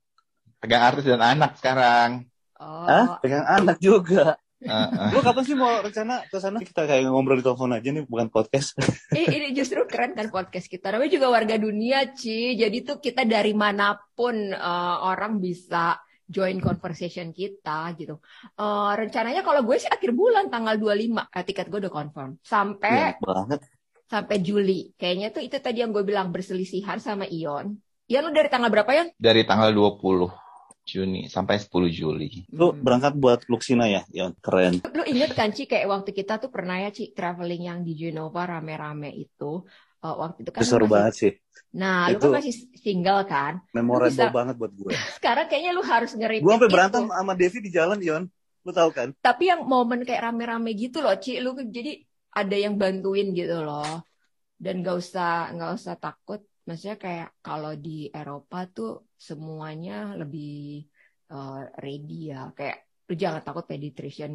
Pegang 0.61 0.83
artis 0.85 1.05
dan 1.09 1.25
anak 1.25 1.57
sekarang. 1.57 2.29
Oh, 2.57 2.89
Hah? 2.89 3.21
Pegang 3.21 3.45
anak 3.45 3.77
juga. 3.81 4.41
Heeh. 4.57 5.13
Lu 5.13 5.21
kapan 5.21 5.45
sih 5.45 5.53
mau 5.53 5.69
rencana 5.85 6.25
ke 6.25 6.41
sana? 6.41 6.59
Kita 6.65 6.89
kayak 6.89 7.13
ngobrol 7.13 7.39
di 7.39 7.45
telepon 7.45 7.77
aja 7.77 7.89
nih, 7.93 8.09
bukan 8.09 8.33
podcast. 8.33 8.73
ini, 9.13 9.29
ini 9.29 9.49
justru 9.53 9.85
keren 9.85 10.17
kan 10.17 10.33
podcast 10.33 10.65
kita. 10.67 10.89
Namanya 10.89 11.13
juga 11.13 11.29
warga 11.29 11.61
dunia, 11.61 12.09
Ci. 12.17 12.57
Jadi 12.57 12.81
tuh 12.81 12.97
kita 12.97 13.29
dari 13.29 13.53
mana 13.53 13.93
pun 14.17 14.33
eh, 14.57 14.97
orang 15.05 15.37
bisa 15.37 16.01
join 16.25 16.57
conversation 16.59 17.37
kita 17.37 17.93
gitu. 18.01 18.17
Eh, 18.57 18.93
rencananya 18.97 19.45
kalau 19.45 19.61
gue 19.61 19.77
sih 19.77 19.93
akhir 19.93 20.17
bulan 20.17 20.49
tanggal 20.49 20.81
25 20.81 21.29
eh, 21.37 21.45
tiket 21.45 21.67
gue 21.69 21.81
udah 21.85 21.93
confirm. 21.93 22.31
Sampai 22.41 23.21
banget. 23.21 23.61
sampai 24.09 24.41
Juli. 24.41 24.97
Kayaknya 24.97 25.29
tuh 25.37 25.43
itu 25.45 25.57
tadi 25.61 25.85
yang 25.85 25.93
gue 25.93 26.01
bilang 26.01 26.33
berselisihan 26.33 26.97
sama 26.97 27.29
Ion. 27.29 27.77
Ion 28.09 28.23
lu 28.25 28.33
dari 28.33 28.49
tanggal 28.49 28.73
berapa 28.73 28.89
Ion? 28.89 29.09
Dari 29.21 29.45
tanggal 29.45 29.69
20 29.77 30.46
Juni 30.87 31.27
sampai 31.27 31.59
10 31.59 31.91
Juli. 31.91 32.47
Lu 32.55 32.71
Hmm. 32.71 32.79
berangkat 32.79 33.19
buat 33.19 33.43
Luxina 33.51 33.91
ya? 33.91 34.07
Ya, 34.09 34.31
keren. 34.39 34.79
Lu 34.87 35.03
inget 35.03 35.35
kan 35.35 35.51
Ci 35.51 35.67
kayak 35.67 35.91
waktu 35.91 36.15
kita 36.15 36.39
tuh 36.39 36.47
pernah 36.47 36.79
ya 36.79 36.95
Ci 36.95 37.11
traveling 37.11 37.67
yang 37.67 37.79
di 37.83 37.93
Genova 37.93 38.47
rame-rame 38.47 39.11
itu. 39.11 39.67
Eh, 39.99 40.15
waktu 40.15 40.47
itu 40.47 40.51
kan 40.55 40.63
Itu 40.63 40.65
lu 40.65 40.71
seru 40.71 40.87
masih- 40.87 40.95
banget 40.95 41.15
sih. 41.19 41.33
Nah, 41.75 42.07
lu 42.07 42.17
Itu- 42.17 42.31
kan 42.31 42.39
masih 42.39 42.55
single 42.79 43.23
kan? 43.27 43.53
Memorable 43.75 44.15
bisa- 44.15 44.31
banget 44.31 44.55
buat 44.55 44.73
gue. 44.73 44.91
Sekarang 45.19 45.47
kayaknya 45.51 45.73
lu 45.75 45.83
harus 45.83 46.15
nge-repeat 46.15 46.47
Gue 46.47 46.55
sampai 46.55 46.69
itu. 46.71 46.75
berantem 46.79 47.03
sama 47.11 47.33
Devi 47.35 47.59
di 47.59 47.71
jalan, 47.75 47.99
Ion. 47.99 48.25
Lu 48.63 48.71
tahu 48.71 48.91
kan? 48.95 49.09
Tapi 49.19 49.45
yang 49.47 49.67
momen 49.67 50.07
kayak 50.07 50.23
rame-rame 50.25 50.71
gitu 50.73 51.03
loh, 51.03 51.19
Ci, 51.19 51.43
lu 51.43 51.51
jadi 51.59 51.99
ada 52.31 52.55
yang 52.55 52.79
bantuin 52.79 53.35
gitu 53.35 53.59
loh. 53.59 54.07
Dan 54.55 54.81
gak 54.81 54.97
usah 54.97 55.51
nggak 55.51 55.73
usah 55.75 55.95
takut. 55.97 56.41
Maksudnya 56.67 56.99
kayak 56.99 57.29
kalau 57.41 57.73
di 57.79 58.11
Eropa 58.11 58.67
tuh 58.67 59.15
semuanya 59.15 60.19
lebih 60.19 60.83
eh, 61.31 61.63
ready 61.79 62.35
ya. 62.35 62.51
Kayak 62.53 62.87
lu 63.07 63.15
jangan 63.15 63.43
takut 63.47 63.65
pediatrician 63.71 64.33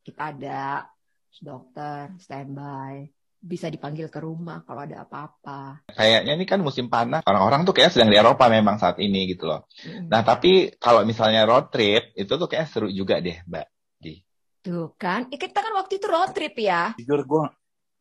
kita 0.00 0.22
ada, 0.32 0.88
dokter 1.36 2.16
standby, 2.16 3.04
bisa 3.36 3.68
dipanggil 3.68 4.08
ke 4.08 4.18
rumah 4.18 4.64
kalau 4.64 4.88
ada 4.88 5.04
apa-apa. 5.04 5.84
Kayaknya 5.92 6.32
ini 6.34 6.46
kan 6.48 6.64
musim 6.64 6.88
panas. 6.88 7.20
Orang-orang 7.28 7.68
tuh 7.68 7.76
kayak 7.76 7.92
sedang 7.92 8.08
di 8.08 8.16
Eropa 8.16 8.48
memang 8.48 8.80
saat 8.80 8.96
ini 8.98 9.28
gitu 9.28 9.44
loh. 9.46 9.68
Mm. 9.84 10.08
Nah, 10.08 10.24
tapi 10.24 10.72
kalau 10.80 11.04
misalnya 11.04 11.44
road 11.44 11.68
trip, 11.68 12.16
itu 12.16 12.32
tuh 12.32 12.48
kayak 12.48 12.72
seru 12.72 12.88
juga 12.88 13.20
deh, 13.20 13.36
Mbak. 13.44 13.66
Tuh 14.66 14.98
kan, 14.98 15.30
Eh, 15.30 15.38
kita 15.38 15.62
kan 15.62 15.70
waktu 15.78 16.02
itu 16.02 16.10
road 16.10 16.34
trip 16.34 16.58
ya. 16.58 16.90
Jujur 16.98 17.22
gue 17.22 17.44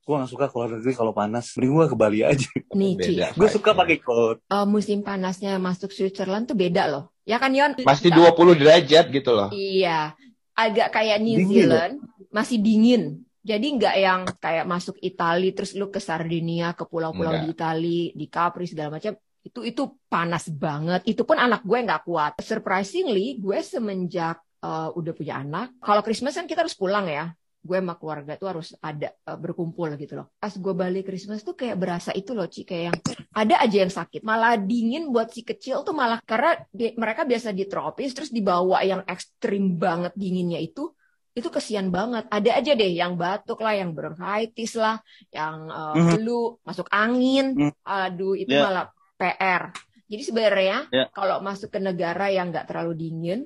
gue 0.06 0.14
gak 0.22 0.30
suka 0.30 0.46
keluar 0.54 0.70
negeri 0.70 0.94
kalau 0.94 1.18
panas. 1.18 1.58
Mending 1.58 1.74
gue 1.74 1.86
ke 1.90 1.98
Bali 1.98 2.20
aja. 2.22 2.46
Nih, 2.78 2.94
Gue 3.34 3.50
suka 3.50 3.74
pakai 3.74 3.98
coat. 3.98 4.38
eh, 4.46 4.66
musim 4.70 5.02
panasnya 5.02 5.58
masuk 5.58 5.90
Switzerland 5.90 6.46
tuh 6.46 6.54
beda 6.54 6.86
loh. 6.86 7.10
Ya 7.26 7.42
kan 7.42 7.50
Yon? 7.50 7.74
Masih 7.82 8.14
20 8.14 8.54
derajat 8.54 9.10
gitu 9.10 9.34
loh. 9.34 9.50
Iya, 9.50 10.14
agak 10.54 10.94
kayak 10.94 11.18
New 11.26 11.42
Dingin? 11.42 11.50
Zealand, 11.66 11.96
masih 12.30 12.62
dingin. 12.62 13.26
Jadi 13.42 13.78
nggak 13.78 13.96
yang 13.98 14.22
kayak 14.38 14.66
masuk 14.66 14.98
Italia 15.02 15.54
terus 15.54 15.74
lu 15.74 15.90
ke 15.90 15.98
Sardinia, 15.98 16.78
ke 16.78 16.86
pulau-pulau 16.86 17.42
di 17.42 17.54
Italia, 17.54 18.14
di 18.14 18.26
Capri 18.30 18.70
segala 18.70 19.02
macam. 19.02 19.18
Itu 19.42 19.62
itu 19.62 19.86
panas 20.06 20.50
banget. 20.50 21.02
Itu 21.06 21.26
pun 21.26 21.38
anak 21.38 21.66
gue 21.66 21.78
nggak 21.82 22.06
kuat. 22.06 22.42
Surprisingly, 22.42 23.38
gue 23.38 23.58
semenjak 23.62 24.38
eh, 24.62 24.90
udah 24.94 25.14
punya 25.14 25.42
anak, 25.42 25.78
kalau 25.82 26.02
Christmas 26.02 26.34
kan 26.34 26.46
kita 26.46 26.62
harus 26.62 26.74
pulang 26.74 27.06
ya. 27.06 27.34
Gue 27.66 27.82
sama 27.82 27.98
keluarga 27.98 28.38
tuh 28.38 28.48
harus 28.54 28.78
ada 28.78 29.10
eh, 29.10 29.38
berkumpul 29.42 29.90
gitu 29.98 30.22
loh. 30.22 30.30
Pas 30.38 30.54
gue 30.54 30.74
balik 30.78 31.10
Christmas 31.10 31.42
tuh 31.42 31.58
kayak 31.58 31.82
berasa 31.82 32.14
itu 32.14 32.38
loh, 32.38 32.46
Ci, 32.46 32.62
kayak 32.62 32.84
yang 32.94 32.98
ada 33.34 33.56
aja 33.58 33.78
yang 33.82 33.90
sakit. 33.90 34.22
Malah 34.22 34.62
dingin 34.62 35.10
buat 35.10 35.34
si 35.34 35.42
kecil 35.42 35.82
tuh 35.82 35.98
malah 35.98 36.22
karena 36.22 36.62
di- 36.70 36.94
mereka 36.94 37.26
biasa 37.26 37.50
di 37.50 37.66
tropis 37.66 38.14
terus 38.14 38.30
dibawa 38.30 38.86
yang 38.86 39.02
ekstrim 39.10 39.82
banget 39.82 40.14
dinginnya 40.14 40.62
itu 40.62 40.94
itu 41.36 41.52
kesian 41.52 41.92
banget. 41.92 42.32
Ada 42.32 42.64
aja 42.64 42.72
deh 42.80 42.96
yang 42.96 43.20
batuk 43.20 43.60
lah, 43.60 43.76
yang 43.76 43.92
bronkitis 43.92 44.80
lah, 44.80 45.04
yang 45.36 45.68
Mhm. 45.68 46.16
flu, 46.16 46.56
masuk 46.64 46.88
angin. 46.88 47.52
Mhm. 47.60 47.74
Aduh, 47.84 48.40
itu 48.40 48.56
Ya. 48.56 48.64
malah 48.64 48.86
PR. 49.20 49.76
Jadi 50.08 50.22
sebenarnya 50.22 50.78
Ya. 50.96 51.06
kalau 51.12 51.44
masuk 51.44 51.74
ke 51.76 51.80
negara 51.82 52.32
yang 52.32 52.54
nggak 52.54 52.70
terlalu 52.70 52.94
dingin 52.96 53.40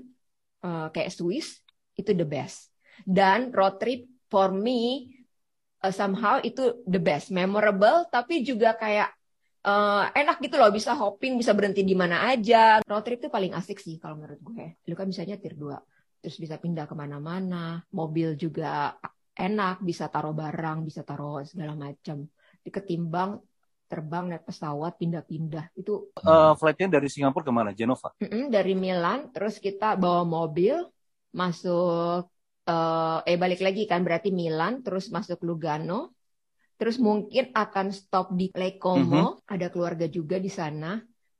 eh, 0.59 0.88
kayak 0.91 1.09
Swiss 1.09 1.63
itu 1.95 2.11
the 2.13 2.27
best. 2.27 2.67
Dan 3.06 3.51
road 3.53 3.77
trip 3.82 4.08
for 4.32 4.50
me 4.51 5.10
eh, 5.84 5.94
somehow 5.94 6.39
itu 6.44 6.84
the 6.88 7.00
best, 7.00 7.32
memorable 7.32 8.08
tapi 8.12 8.44
juga 8.44 8.75
kayak 8.75 9.10
eh, 9.65 10.03
enak 10.20 10.38
gitu 10.44 10.56
loh. 10.60 10.70
Bisa 10.72 10.91
hopping 10.96 11.39
bisa 11.39 11.51
berhenti 11.58 11.82
di 11.84 11.96
mana 11.96 12.29
aja. 12.32 12.79
Road 12.84 13.03
trip 13.06 13.20
itu 13.24 13.29
paling 13.32 13.53
asik 13.56 13.77
sih 13.79 13.96
kalau 14.01 14.20
menurut 14.20 14.39
gue. 14.44 14.65
Lu 14.88 14.94
kan 14.96 15.08
bisa 15.08 15.24
nyetir 15.27 15.56
dua. 15.56 15.79
Terus 16.20 16.36
bisa 16.36 16.56
pindah 16.60 16.84
ke 16.84 16.96
mana-mana. 16.96 17.79
Mobil 17.96 18.36
juga 18.36 18.96
enak 19.39 19.79
bisa 19.79 20.12
taruh 20.12 20.36
barang 20.36 20.84
bisa 20.84 21.01
taruh 21.08 21.39
segala 21.48 21.72
macam. 21.75 22.27
Ketimbang 22.60 23.39
terbang 23.89 24.29
naik 24.29 24.46
pesawat 24.46 25.00
pindah-pindah. 25.01 25.74
Itu 25.74 26.13
Eh, 26.22 26.53
flightnya 26.60 27.00
dari 27.00 27.08
Singapura 27.10 27.41
ke 27.48 27.53
mana? 27.56 27.72
Genova. 27.74 28.13
mm-mm, 28.22 28.51
dari 28.53 28.75
Milan. 28.77 29.32
Terus 29.34 29.58
kita 29.58 29.96
bawa 29.98 30.22
mobil 30.27 30.75
masuk 31.34 32.27
eh, 32.69 33.17
eh 33.29 33.38
balik 33.41 33.61
lagi 33.65 33.83
kan 33.89 34.05
berarti 34.05 34.29
Milan 34.29 34.85
terus 34.85 35.09
masuk 35.09 35.41
Lugano 35.47 36.13
terus 36.79 36.95
mungkin 36.95 37.51
akan 37.51 37.91
stop 37.91 38.31
di 38.39 38.47
Lake 38.55 38.79
Como 38.79 39.43
ada 39.43 39.67
keluarga 39.67 40.07
juga 40.07 40.39
di 40.39 40.47
sana. 40.47 40.95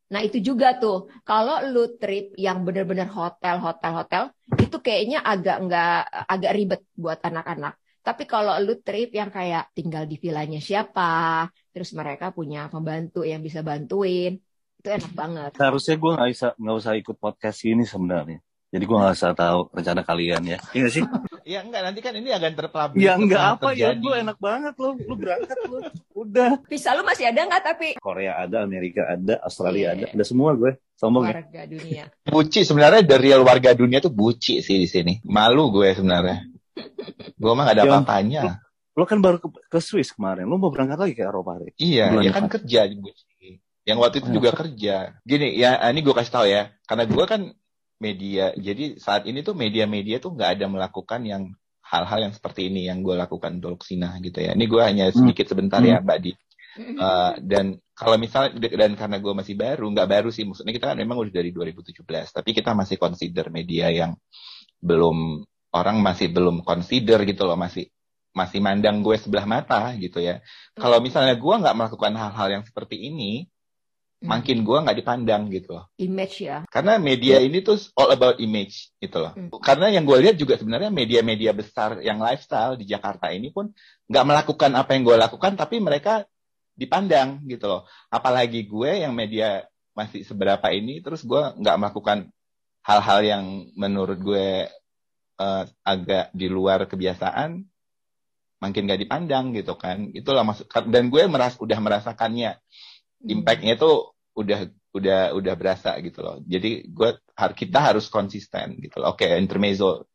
Nah 0.10 0.22
itu 0.26 0.44
juga 0.44 0.76
tuh 0.76 1.08
kalau 1.24 1.64
lu 1.70 1.96
trip 1.96 2.36
yang 2.36 2.68
bener-bener 2.68 3.08
hotel 3.08 3.56
hotel 3.64 3.92
hotel 4.04 4.24
itu 4.60 4.78
kayaknya 4.84 5.24
agak 5.24 5.64
nggak 5.64 6.00
agak 6.28 6.52
ribet 6.58 6.82
buat 6.98 7.24
anak-anak. 7.24 7.80
Tapi 8.04 8.24
kalau 8.28 8.58
lu 8.60 8.84
trip 8.84 9.16
yang 9.16 9.32
kayak 9.32 9.72
tinggal 9.72 10.04
di 10.04 10.20
villanya 10.20 10.60
siapa 10.60 11.48
terus 11.72 11.96
mereka 11.96 12.36
punya 12.36 12.68
pembantu 12.68 13.24
yang 13.24 13.40
bisa 13.40 13.64
bantuin 13.64 14.36
itu 14.80 14.90
enak 14.92 15.12
banget. 15.16 15.52
Seharusnya 15.56 15.96
gue 15.96 16.12
nggak 16.20 16.30
bisa 16.36 16.48
nggak 16.60 16.76
usah 16.84 16.94
ikut 17.00 17.16
podcast 17.16 17.60
ini 17.64 17.84
sebenarnya. 17.88 18.40
Jadi 18.70 18.84
gue 18.86 18.98
nggak 19.02 19.18
usah 19.18 19.34
tahu 19.34 19.60
rencana 19.74 20.06
kalian 20.06 20.46
ya. 20.46 20.58
Iya 20.78 20.88
sih? 20.94 21.02
Ya 21.42 21.66
enggak, 21.66 21.82
nanti 21.82 22.06
kan 22.06 22.14
ini 22.14 22.30
akan 22.30 22.52
terpublish. 22.54 23.02
ya 23.02 23.18
nggak 23.18 23.34
setelah 23.42 23.58
apa 23.58 23.70
ya. 23.74 23.90
Gue 23.98 24.16
enak 24.22 24.38
banget 24.38 24.74
lo. 24.78 24.90
Lu 24.94 25.16
berangkat 25.18 25.58
lo. 25.66 25.80
Udah. 26.14 26.52
Visa 26.70 26.94
lu 26.94 27.02
masih 27.02 27.34
ada 27.34 27.50
nggak 27.50 27.64
tapi 27.66 27.88
Korea 27.98 28.38
ada, 28.38 28.62
Amerika 28.62 29.10
ada, 29.10 29.42
Australia 29.42 29.98
Iya. 29.98 30.14
ada, 30.14 30.22
ada 30.22 30.24
semua 30.24 30.54
gue. 30.54 30.78
Sombong 30.94 31.26
ya. 31.26 31.42
warga 31.42 31.62
dunia. 31.66 32.04
Buci 32.30 32.62
sebenarnya 32.62 33.02
the 33.02 33.18
real 33.18 33.42
warga 33.42 33.74
dunia 33.74 33.98
tuh 33.98 34.14
buci 34.14 34.62
sih 34.62 34.78
di 34.78 34.86
sini. 34.86 35.18
Malu 35.26 35.74
gue 35.74 35.90
sebenarnya. 35.98 36.46
Gue 37.34 37.52
mah 37.58 37.66
gak 37.66 37.76
ada 37.76 37.84
Yon, 37.84 37.92
apa-apanya. 38.06 38.42
Lo 38.94 39.04
kan 39.10 39.18
baru 39.18 39.42
ke, 39.42 39.50
ke 39.66 39.80
Swiss 39.82 40.14
kemarin. 40.14 40.46
Lo 40.46 40.62
mau 40.62 40.70
berangkat 40.70 41.00
lagi 41.00 41.14
ke 41.18 41.26
Eropa 41.26 41.58
hari? 41.58 41.74
Iya, 41.82 42.14
Bulan 42.14 42.22
ya 42.22 42.32
kan 42.38 42.46
kerja 42.46 42.86
di 42.86 42.96
buci. 43.02 43.26
Yang 43.88 43.98
waktu 43.98 44.16
itu 44.22 44.30
Oh, 44.30 44.36
juga 44.38 44.50
kerja. 44.54 44.96
Gini, 45.26 45.58
ya 45.58 45.82
ini 45.90 46.06
gue 46.06 46.14
kasih 46.14 46.30
tahu 46.30 46.46
ya. 46.46 46.70
Karena 46.86 47.10
gue 47.10 47.26
kan 47.26 47.42
media. 48.00 48.56
Jadi 48.56 48.98
saat 48.98 49.28
ini 49.28 49.44
tuh 49.44 49.54
media-media 49.54 50.18
tuh 50.24 50.34
nggak 50.34 50.60
ada 50.60 50.66
melakukan 50.72 51.22
yang 51.28 51.44
hal-hal 51.84 52.20
yang 52.30 52.34
seperti 52.34 52.70
ini 52.72 52.88
yang 52.88 53.04
gue 53.04 53.14
lakukan 53.18 53.60
untuk 53.60 53.78
Luxina 53.78 54.16
gitu 54.24 54.40
ya. 54.40 54.56
Ini 54.56 54.66
gue 54.66 54.82
hanya 54.82 55.06
sedikit 55.12 55.52
sebentar 55.52 55.84
ya, 55.84 56.00
Mbak 56.00 56.20
Di. 56.22 56.32
Uh, 56.80 57.34
dan 57.44 57.76
kalau 57.92 58.16
misalnya 58.16 58.56
dan 58.72 58.96
karena 58.96 59.18
gue 59.20 59.34
masih 59.36 59.56
baru, 59.60 59.90
nggak 59.92 60.08
baru 60.08 60.30
sih, 60.32 60.48
maksudnya 60.48 60.72
kita 60.72 60.96
kan 60.96 60.98
memang 61.02 61.20
udah 61.20 61.34
dari 61.34 61.52
2017, 61.52 62.06
tapi 62.32 62.50
kita 62.56 62.72
masih 62.72 62.96
consider 62.96 63.52
media 63.52 63.92
yang 63.92 64.16
belum 64.80 65.44
orang 65.76 66.00
masih 66.00 66.32
belum 66.32 66.64
consider 66.64 67.26
gitu 67.28 67.44
loh, 67.44 67.60
masih 67.60 67.92
masih 68.32 68.64
mandang 68.64 69.04
gue 69.04 69.18
sebelah 69.20 69.44
mata 69.44 69.92
gitu 70.00 70.24
ya. 70.24 70.40
Kalau 70.78 71.04
misalnya 71.04 71.36
gue 71.36 71.56
nggak 71.60 71.76
melakukan 71.76 72.14
hal-hal 72.16 72.48
yang 72.48 72.64
seperti 72.64 72.96
ini, 73.12 73.44
Hmm. 73.44 73.59
Makin 74.20 74.68
gue 74.68 74.78
nggak 74.84 74.98
dipandang 75.00 75.48
gitu 75.48 75.80
loh. 75.80 75.88
image 75.96 76.44
ya. 76.44 76.68
Karena 76.68 77.00
media 77.00 77.40
ini 77.40 77.64
tuh 77.64 77.80
all 77.96 78.12
about 78.12 78.36
image 78.44 78.92
gitu 79.00 79.24
loh. 79.24 79.32
Hmm. 79.32 79.48
Karena 79.64 79.88
yang 79.88 80.04
gue 80.04 80.20
lihat 80.20 80.36
juga 80.36 80.60
sebenarnya 80.60 80.92
media-media 80.92 81.56
besar 81.56 82.04
yang 82.04 82.20
lifestyle 82.20 82.76
di 82.76 82.84
Jakarta 82.84 83.32
ini 83.32 83.48
pun 83.48 83.72
nggak 84.12 84.26
melakukan 84.28 84.72
apa 84.76 84.92
yang 84.92 85.08
gue 85.08 85.16
lakukan, 85.16 85.56
tapi 85.56 85.80
mereka 85.80 86.28
dipandang 86.76 87.48
gitu 87.48 87.72
loh. 87.72 87.82
Apalagi 88.12 88.68
gue 88.68 89.08
yang 89.08 89.16
media 89.16 89.64
masih 89.96 90.28
seberapa 90.28 90.68
ini, 90.76 91.00
terus 91.00 91.24
gue 91.24 91.40
nggak 91.40 91.78
melakukan 91.80 92.28
hal-hal 92.84 93.20
yang 93.24 93.44
menurut 93.80 94.20
gue 94.20 94.68
uh, 95.40 95.64
agak 95.88 96.36
di 96.36 96.52
luar 96.52 96.84
kebiasaan 96.88 97.64
makin 98.60 98.92
gak 98.92 99.00
dipandang 99.00 99.56
gitu 99.56 99.80
kan 99.80 100.12
itulah 100.12 100.44
maksud 100.44 100.68
dan 100.92 101.08
gue 101.08 101.24
meras 101.32 101.56
udah 101.56 101.80
merasakannya. 101.80 102.60
Impactnya 103.26 103.76
itu 103.76 103.92
udah 104.38 104.60
udah 104.90 105.20
udah 105.38 105.54
berasa 105.54 105.94
gitu 106.02 106.24
loh 106.26 106.42
jadi 106.42 106.88
gue 106.88 107.10
kita 107.36 107.80
harus 107.94 108.10
konsisten 108.10 108.80
gitu 108.80 109.04
loh 109.04 109.14
oke 109.14 109.22
okay, 109.22 109.38
intermezzo 109.38 110.10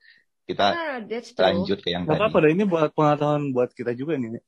kita 0.45 0.67
nah, 0.77 1.01
lanjut 1.49 1.81
ke 1.81 1.89
yang 1.89 2.05
Gak 2.05 2.21
tadi. 2.21 2.21
apa-apa, 2.21 2.53
ini 2.53 2.69
buat 2.69 2.93
pengetahuan 2.93 3.49
buat 3.57 3.73
kita 3.73 3.97
juga 3.97 4.21
nih. 4.21 4.37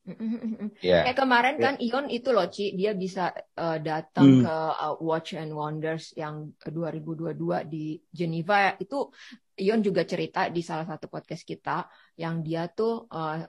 Yeah. 0.85 1.09
Kayak 1.09 1.19
kemarin 1.25 1.55
yeah. 1.57 1.65
kan 1.65 1.75
Ion 1.81 2.07
itu 2.13 2.29
loh 2.37 2.53
Ci, 2.53 2.77
dia 2.77 2.93
bisa 2.93 3.33
uh, 3.33 3.81
datang 3.81 4.29
hmm. 4.29 4.43
ke 4.45 4.57
uh, 4.77 4.95
Watch 5.01 5.33
and 5.41 5.57
Wonders 5.57 6.13
yang 6.21 6.53
2022 6.61 7.33
di 7.65 7.97
Geneva. 8.13 8.77
Itu 8.77 9.09
Ion 9.57 9.81
juga 9.81 10.05
cerita 10.05 10.53
di 10.53 10.61
salah 10.61 10.85
satu 10.85 11.09
podcast 11.09 11.49
kita 11.49 11.89
yang 12.21 12.45
dia 12.45 12.69
tuh 12.69 13.09
uh, 13.09 13.41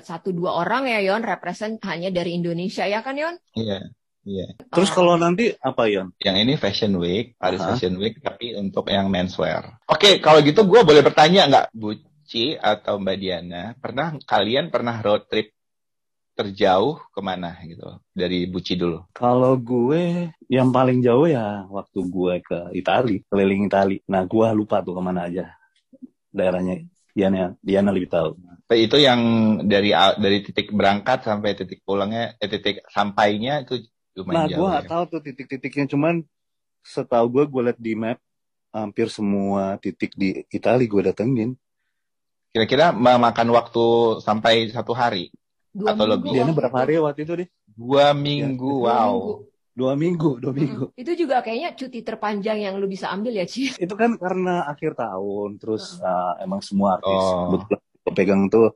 satu 0.00 0.32
dua 0.32 0.56
orang 0.64 0.88
ya 0.88 1.12
Yon 1.12 1.28
represent 1.28 1.76
hanya 1.84 2.08
dari 2.08 2.40
Indonesia 2.40 2.88
ya 2.88 3.04
kan 3.04 3.20
Yon? 3.20 3.36
Iya. 3.52 3.68
Yeah. 3.68 3.84
Iya. 4.26 4.58
Terus 4.74 4.90
kalau 4.90 5.14
nanti 5.14 5.54
apa 5.62 5.86
Yon? 5.86 6.10
Yang 6.18 6.36
ini 6.42 6.52
Fashion 6.58 6.98
Week, 6.98 7.38
Paris 7.38 7.62
uh 7.62 7.70
-huh. 7.70 7.78
Fashion 7.78 7.94
Week, 8.02 8.18
tapi 8.18 8.58
untuk 8.58 8.90
yang 8.90 9.06
menswear. 9.06 9.78
Oke, 9.86 10.02
okay, 10.02 10.14
kalau 10.18 10.42
gitu 10.42 10.66
gue 10.66 10.82
boleh 10.82 11.00
bertanya 11.06 11.46
nggak, 11.46 11.66
Buci 11.70 12.58
atau 12.58 12.98
Mbak 12.98 13.16
Diana, 13.22 13.78
pernah 13.78 14.18
kalian 14.26 14.74
pernah 14.74 14.98
road 14.98 15.30
trip 15.30 15.54
terjauh 16.36 17.00
ke 17.14 17.20
mana 17.22 17.56
gitu 17.64 18.02
dari 18.12 18.50
Buci 18.50 18.74
dulu? 18.74 19.06
Kalau 19.14 19.54
gue 19.56 20.34
yang 20.50 20.74
paling 20.74 21.00
jauh 21.00 21.30
ya 21.30 21.64
waktu 21.70 21.98
gue 22.02 22.34
ke 22.42 22.58
Itali, 22.76 23.22
keliling 23.30 23.70
Itali. 23.70 24.02
Nah 24.10 24.26
gue 24.26 24.46
lupa 24.52 24.82
tuh 24.82 24.98
ke 24.98 25.02
mana 25.06 25.30
aja 25.30 25.54
daerahnya. 26.34 26.84
Diana, 27.16 27.56
Diana 27.64 27.88
lebih 27.96 28.12
tahu. 28.12 28.36
Itu 28.68 29.00
yang 29.00 29.20
dari 29.64 29.96
dari 30.20 30.44
titik 30.44 30.68
berangkat 30.68 31.24
sampai 31.24 31.56
titik 31.56 31.80
pulangnya, 31.80 32.36
eh, 32.36 32.50
titik 32.50 32.84
sampainya 32.92 33.64
itu 33.64 33.80
Lumayan 34.16 34.36
nah, 34.36 34.46
gue 34.48 34.66
gak 34.72 34.84
ya. 34.88 34.90
tahu 34.90 35.02
tuh 35.12 35.20
titik-titiknya, 35.20 35.86
cuman 35.92 36.14
setahu 36.80 37.26
gue 37.28 37.44
gue 37.44 37.62
liat 37.68 37.78
di 37.78 37.92
map 37.92 38.16
hampir 38.72 39.12
semua 39.12 39.76
titik 39.76 40.16
di 40.16 40.40
Italia 40.48 40.88
gue 40.88 41.02
datengin. 41.12 41.50
Kira-kira 42.56 42.96
memakan 42.96 43.52
waktu 43.52 43.84
sampai 44.24 44.72
satu 44.72 44.96
hari 44.96 45.28
dua 45.76 45.92
atau 45.92 46.08
lebih? 46.08 46.32
Dia 46.32 46.48
berapa 46.48 46.76
hari 46.80 46.96
waktu 46.96 47.28
itu 47.28 47.32
deh? 47.44 47.48
Dua 47.76 48.16
minggu, 48.16 48.88
ya, 48.88 49.04
wow. 49.04 49.12
Minggu. 49.12 49.34
Dua 49.76 49.92
minggu, 49.92 50.30
dua 50.40 50.52
minggu. 50.56 50.84
Hmm, 50.88 50.96
itu 50.96 51.12
juga 51.20 51.44
kayaknya 51.44 51.76
cuti 51.76 52.00
terpanjang 52.00 52.64
yang 52.64 52.80
lu 52.80 52.88
bisa 52.88 53.12
ambil 53.12 53.36
ya, 53.36 53.44
Ci? 53.44 53.76
Itu 53.84 53.92
kan 53.92 54.16
karena 54.16 54.64
akhir 54.64 54.96
tahun, 54.96 55.60
terus 55.60 56.00
uh, 56.00 56.40
emang 56.40 56.64
semua 56.64 56.96
artis 56.96 57.12
oh. 57.12 57.60
pegang 58.16 58.48
tuh 58.48 58.72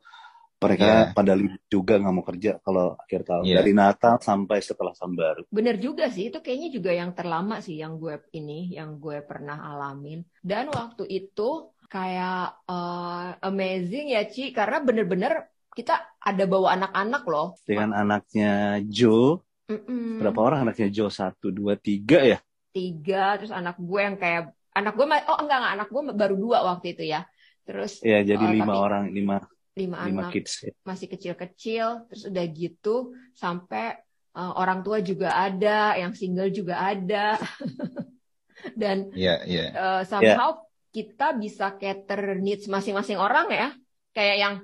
mereka 0.60 0.84
yeah. 0.84 1.16
pada 1.16 1.32
libur 1.32 1.56
juga 1.72 1.96
nggak 1.96 2.14
mau 2.14 2.24
kerja 2.24 2.52
kalau 2.60 2.92
akhir 3.00 3.20
tahun 3.24 3.44
yeah. 3.48 3.58
dari 3.64 3.72
Natal 3.72 4.20
sampai 4.20 4.58
setelah 4.60 4.92
tahun 4.92 5.16
baru. 5.16 5.42
Bener 5.48 5.80
juga 5.80 6.12
sih 6.12 6.28
itu 6.28 6.44
kayaknya 6.44 6.68
juga 6.68 6.90
yang 6.92 7.16
terlama 7.16 7.64
sih 7.64 7.80
yang 7.80 7.96
gue 7.96 8.20
ini 8.36 8.76
yang 8.76 9.00
gue 9.00 9.24
pernah 9.24 9.56
alamin 9.72 10.20
dan 10.44 10.68
waktu 10.68 11.08
itu 11.08 11.72
kayak 11.90 12.62
uh, 12.70 13.34
amazing 13.42 14.14
ya 14.14 14.28
Ci 14.28 14.54
karena 14.54 14.78
bener-bener 14.84 15.50
kita 15.74 15.94
ada 16.18 16.44
bawa 16.46 16.76
anak-anak 16.76 17.22
loh. 17.26 17.48
Dengan 17.64 17.94
anaknya 17.94 18.82
Joe. 18.86 19.42
Mm-mm. 19.70 20.18
Berapa 20.18 20.40
orang 20.42 20.58
anaknya 20.66 20.90
Joe? 20.90 21.10
Satu, 21.10 21.54
dua, 21.54 21.78
tiga 21.78 22.22
ya? 22.26 22.38
Tiga, 22.74 23.38
terus 23.38 23.54
anak 23.54 23.78
gue 23.78 24.00
yang 24.02 24.18
kayak 24.18 24.54
anak 24.74 24.94
gue 24.94 25.06
oh 25.06 25.38
enggak 25.42 25.58
enggak 25.58 25.74
anak 25.78 25.88
gue 25.90 26.02
baru 26.14 26.36
dua 26.38 26.58
waktu 26.74 26.86
itu 26.94 27.04
ya. 27.06 27.26
Terus 27.66 28.02
ya 28.02 28.22
jadi 28.22 28.44
uh, 28.44 28.50
lima 28.50 28.74
tapi, 28.74 28.82
orang 28.82 29.04
lima 29.14 29.36
lima, 29.80 29.96
anak 30.04 30.36
kids, 30.36 30.68
ya. 30.68 30.72
masih 30.84 31.08
kecil-kecil 31.08 32.10
terus 32.10 32.22
udah 32.28 32.44
gitu 32.52 33.16
sampai 33.32 33.96
uh, 34.36 34.52
orang 34.60 34.84
tua 34.84 35.00
juga 35.00 35.32
ada 35.34 35.96
yang 35.96 36.12
single 36.12 36.52
juga 36.52 36.78
ada 36.78 37.40
dan 38.80 39.08
yeah, 39.16 39.40
yeah. 39.48 39.68
Uh, 39.72 40.02
somehow 40.04 40.60
yeah. 40.60 40.64
kita 40.92 41.26
bisa 41.40 41.74
cater 41.80 42.36
needs 42.36 42.68
masing-masing 42.68 43.16
orang 43.16 43.48
ya 43.48 43.68
kayak 44.12 44.36
yang 44.36 44.54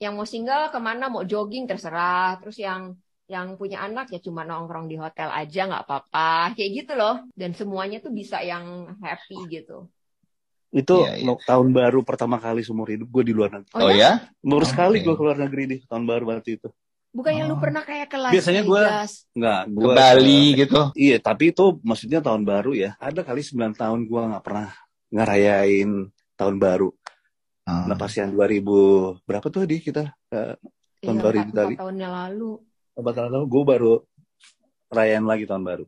yang 0.00 0.12
mau 0.16 0.24
single 0.24 0.72
ke 0.72 0.78
mana 0.80 1.12
mau 1.12 1.24
jogging 1.24 1.68
terserah 1.68 2.40
terus 2.40 2.56
yang 2.56 2.96
yang 3.30 3.54
punya 3.54 3.86
anak 3.86 4.10
ya 4.10 4.18
cuma 4.18 4.42
nongkrong 4.42 4.90
di 4.90 4.98
hotel 4.98 5.30
aja 5.30 5.70
nggak 5.70 5.84
apa-apa 5.86 6.58
kayak 6.58 6.70
gitu 6.82 6.92
loh 6.98 7.22
dan 7.38 7.54
semuanya 7.54 8.02
tuh 8.02 8.10
bisa 8.10 8.42
yang 8.42 8.96
happy 8.98 9.38
gitu 9.46 9.86
itu 10.70 11.02
yeah, 11.02 11.18
yeah. 11.18 11.38
tahun 11.50 11.74
baru 11.74 12.06
pertama 12.06 12.38
kali 12.38 12.62
seumur 12.62 12.86
hidup 12.86 13.10
gue 13.10 13.22
di 13.26 13.34
luar 13.34 13.50
negeri. 13.50 13.74
Oh, 13.74 13.90
ya? 13.90 14.22
Baru 14.38 14.62
oh, 14.62 14.70
sekali 14.70 15.02
okay. 15.02 15.06
gue 15.10 15.14
keluar 15.18 15.36
negeri 15.36 15.62
di 15.66 15.76
tahun 15.82 16.06
baru 16.06 16.24
waktu 16.30 16.62
itu. 16.62 16.68
Bukan 17.10 17.32
yang 17.34 17.50
lu 17.50 17.58
oh. 17.58 17.60
pernah 17.60 17.82
kayak 17.82 18.06
ke 18.06 18.18
Las 18.22 18.30
Biasanya 18.30 18.62
gue 18.62 18.82
nggak 19.34 19.60
gue 19.66 19.82
ke 19.90 19.98
Bali 19.98 20.38
uh, 20.38 20.46
gitu. 20.62 20.80
Iya, 20.94 21.16
tapi 21.18 21.44
itu 21.50 21.64
maksudnya 21.82 22.22
tahun 22.22 22.46
baru 22.46 22.70
ya. 22.78 22.94
Ada 23.02 23.26
kali 23.26 23.42
9 23.42 23.74
tahun 23.74 24.00
gue 24.06 24.22
nggak 24.30 24.44
pernah 24.46 24.70
ngerayain 25.10 25.90
tahun 26.38 26.56
baru. 26.62 26.88
Hmm. 27.66 27.90
Nah 27.90 27.96
pas 27.98 28.12
yang 28.14 28.30
2000 28.30 29.26
berapa 29.26 29.46
tuh 29.50 29.66
di 29.66 29.76
kita 29.82 30.14
uh, 30.30 30.54
tahun 31.02 31.18
iya, 31.18 31.24
baru 31.26 31.36
di 31.42 31.50
Itali? 31.50 31.74
tahunnya 31.82 32.08
lalu. 32.08 32.50
Empat 32.94 33.12
tahun 33.18 33.30
lalu 33.34 33.46
gue 33.50 33.62
baru 33.66 33.92
rayain 34.94 35.26
lagi 35.26 35.50
tahun 35.50 35.66
baru 35.66 35.84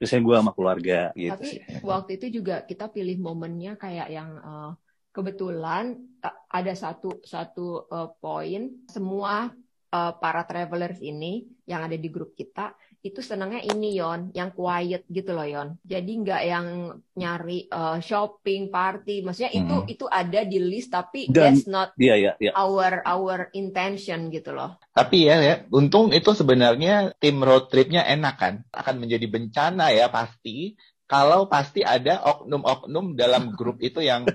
biasanya 0.00 0.22
gue 0.24 0.36
sama 0.40 0.52
keluarga 0.56 1.00
gitu 1.12 1.36
Tapi 1.36 1.44
sih. 1.44 1.60
waktu 1.84 2.10
itu 2.16 2.26
juga 2.40 2.64
kita 2.64 2.88
pilih 2.88 3.20
momennya 3.20 3.76
kayak 3.76 4.08
yang 4.08 4.30
uh, 4.40 4.72
kebetulan 5.12 6.00
ada 6.48 6.72
satu 6.72 7.20
satu 7.20 7.84
uh, 7.92 8.08
poin 8.16 8.80
semua 8.88 9.52
uh, 9.92 10.12
para 10.16 10.48
travelers 10.48 10.96
ini 11.04 11.44
yang 11.68 11.84
ada 11.84 12.00
di 12.00 12.08
grup 12.08 12.32
kita 12.32 12.72
itu 13.00 13.24
senangnya 13.24 13.64
ini 13.64 13.96
Yon, 13.96 14.28
yang 14.36 14.52
quiet 14.52 15.08
gitu 15.08 15.32
loh 15.32 15.48
Yon. 15.48 15.80
Jadi 15.80 16.12
nggak 16.20 16.42
yang 16.44 16.66
nyari 17.16 17.64
uh, 17.72 17.96
shopping, 17.96 18.68
party, 18.68 19.24
maksudnya 19.24 19.52
itu 19.56 19.76
hmm. 19.80 19.88
itu 19.88 20.04
ada 20.04 20.40
di 20.44 20.58
list 20.60 20.92
tapi 20.92 21.32
Dan, 21.32 21.56
that's 21.56 21.64
not 21.64 21.96
iya, 21.96 22.20
iya, 22.20 22.32
iya. 22.36 22.52
our 22.52 23.00
our 23.08 23.48
intention 23.56 24.28
gitu 24.28 24.52
loh. 24.52 24.76
Tapi 24.92 25.32
ya, 25.32 25.40
ya, 25.40 25.64
untung 25.72 26.12
itu 26.12 26.36
sebenarnya 26.36 27.16
tim 27.16 27.40
road 27.40 27.72
tripnya 27.72 28.04
enak 28.04 28.36
kan, 28.36 28.54
akan 28.68 28.94
menjadi 29.00 29.26
bencana 29.32 29.96
ya 29.96 30.12
pasti. 30.12 30.76
Kalau 31.10 31.50
pasti 31.50 31.82
ada 31.82 32.22
oknum-oknum 32.22 33.18
dalam 33.18 33.50
grup 33.56 33.80
itu 33.88 34.04
yang 34.04 34.28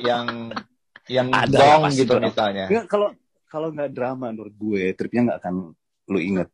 yang 0.00 0.50
yang 1.06 1.28
ada, 1.30 1.52
dong 1.78 1.92
gitu 1.92 2.16
misalnya. 2.16 2.66
kalau 2.88 3.12
kalau 3.50 3.74
nggak 3.74 3.92
drama 3.92 4.30
menurut 4.30 4.54
gue 4.54 4.94
tripnya 4.94 5.26
nggak 5.26 5.40
akan 5.42 5.54
lu 6.10 6.18
inget 6.18 6.48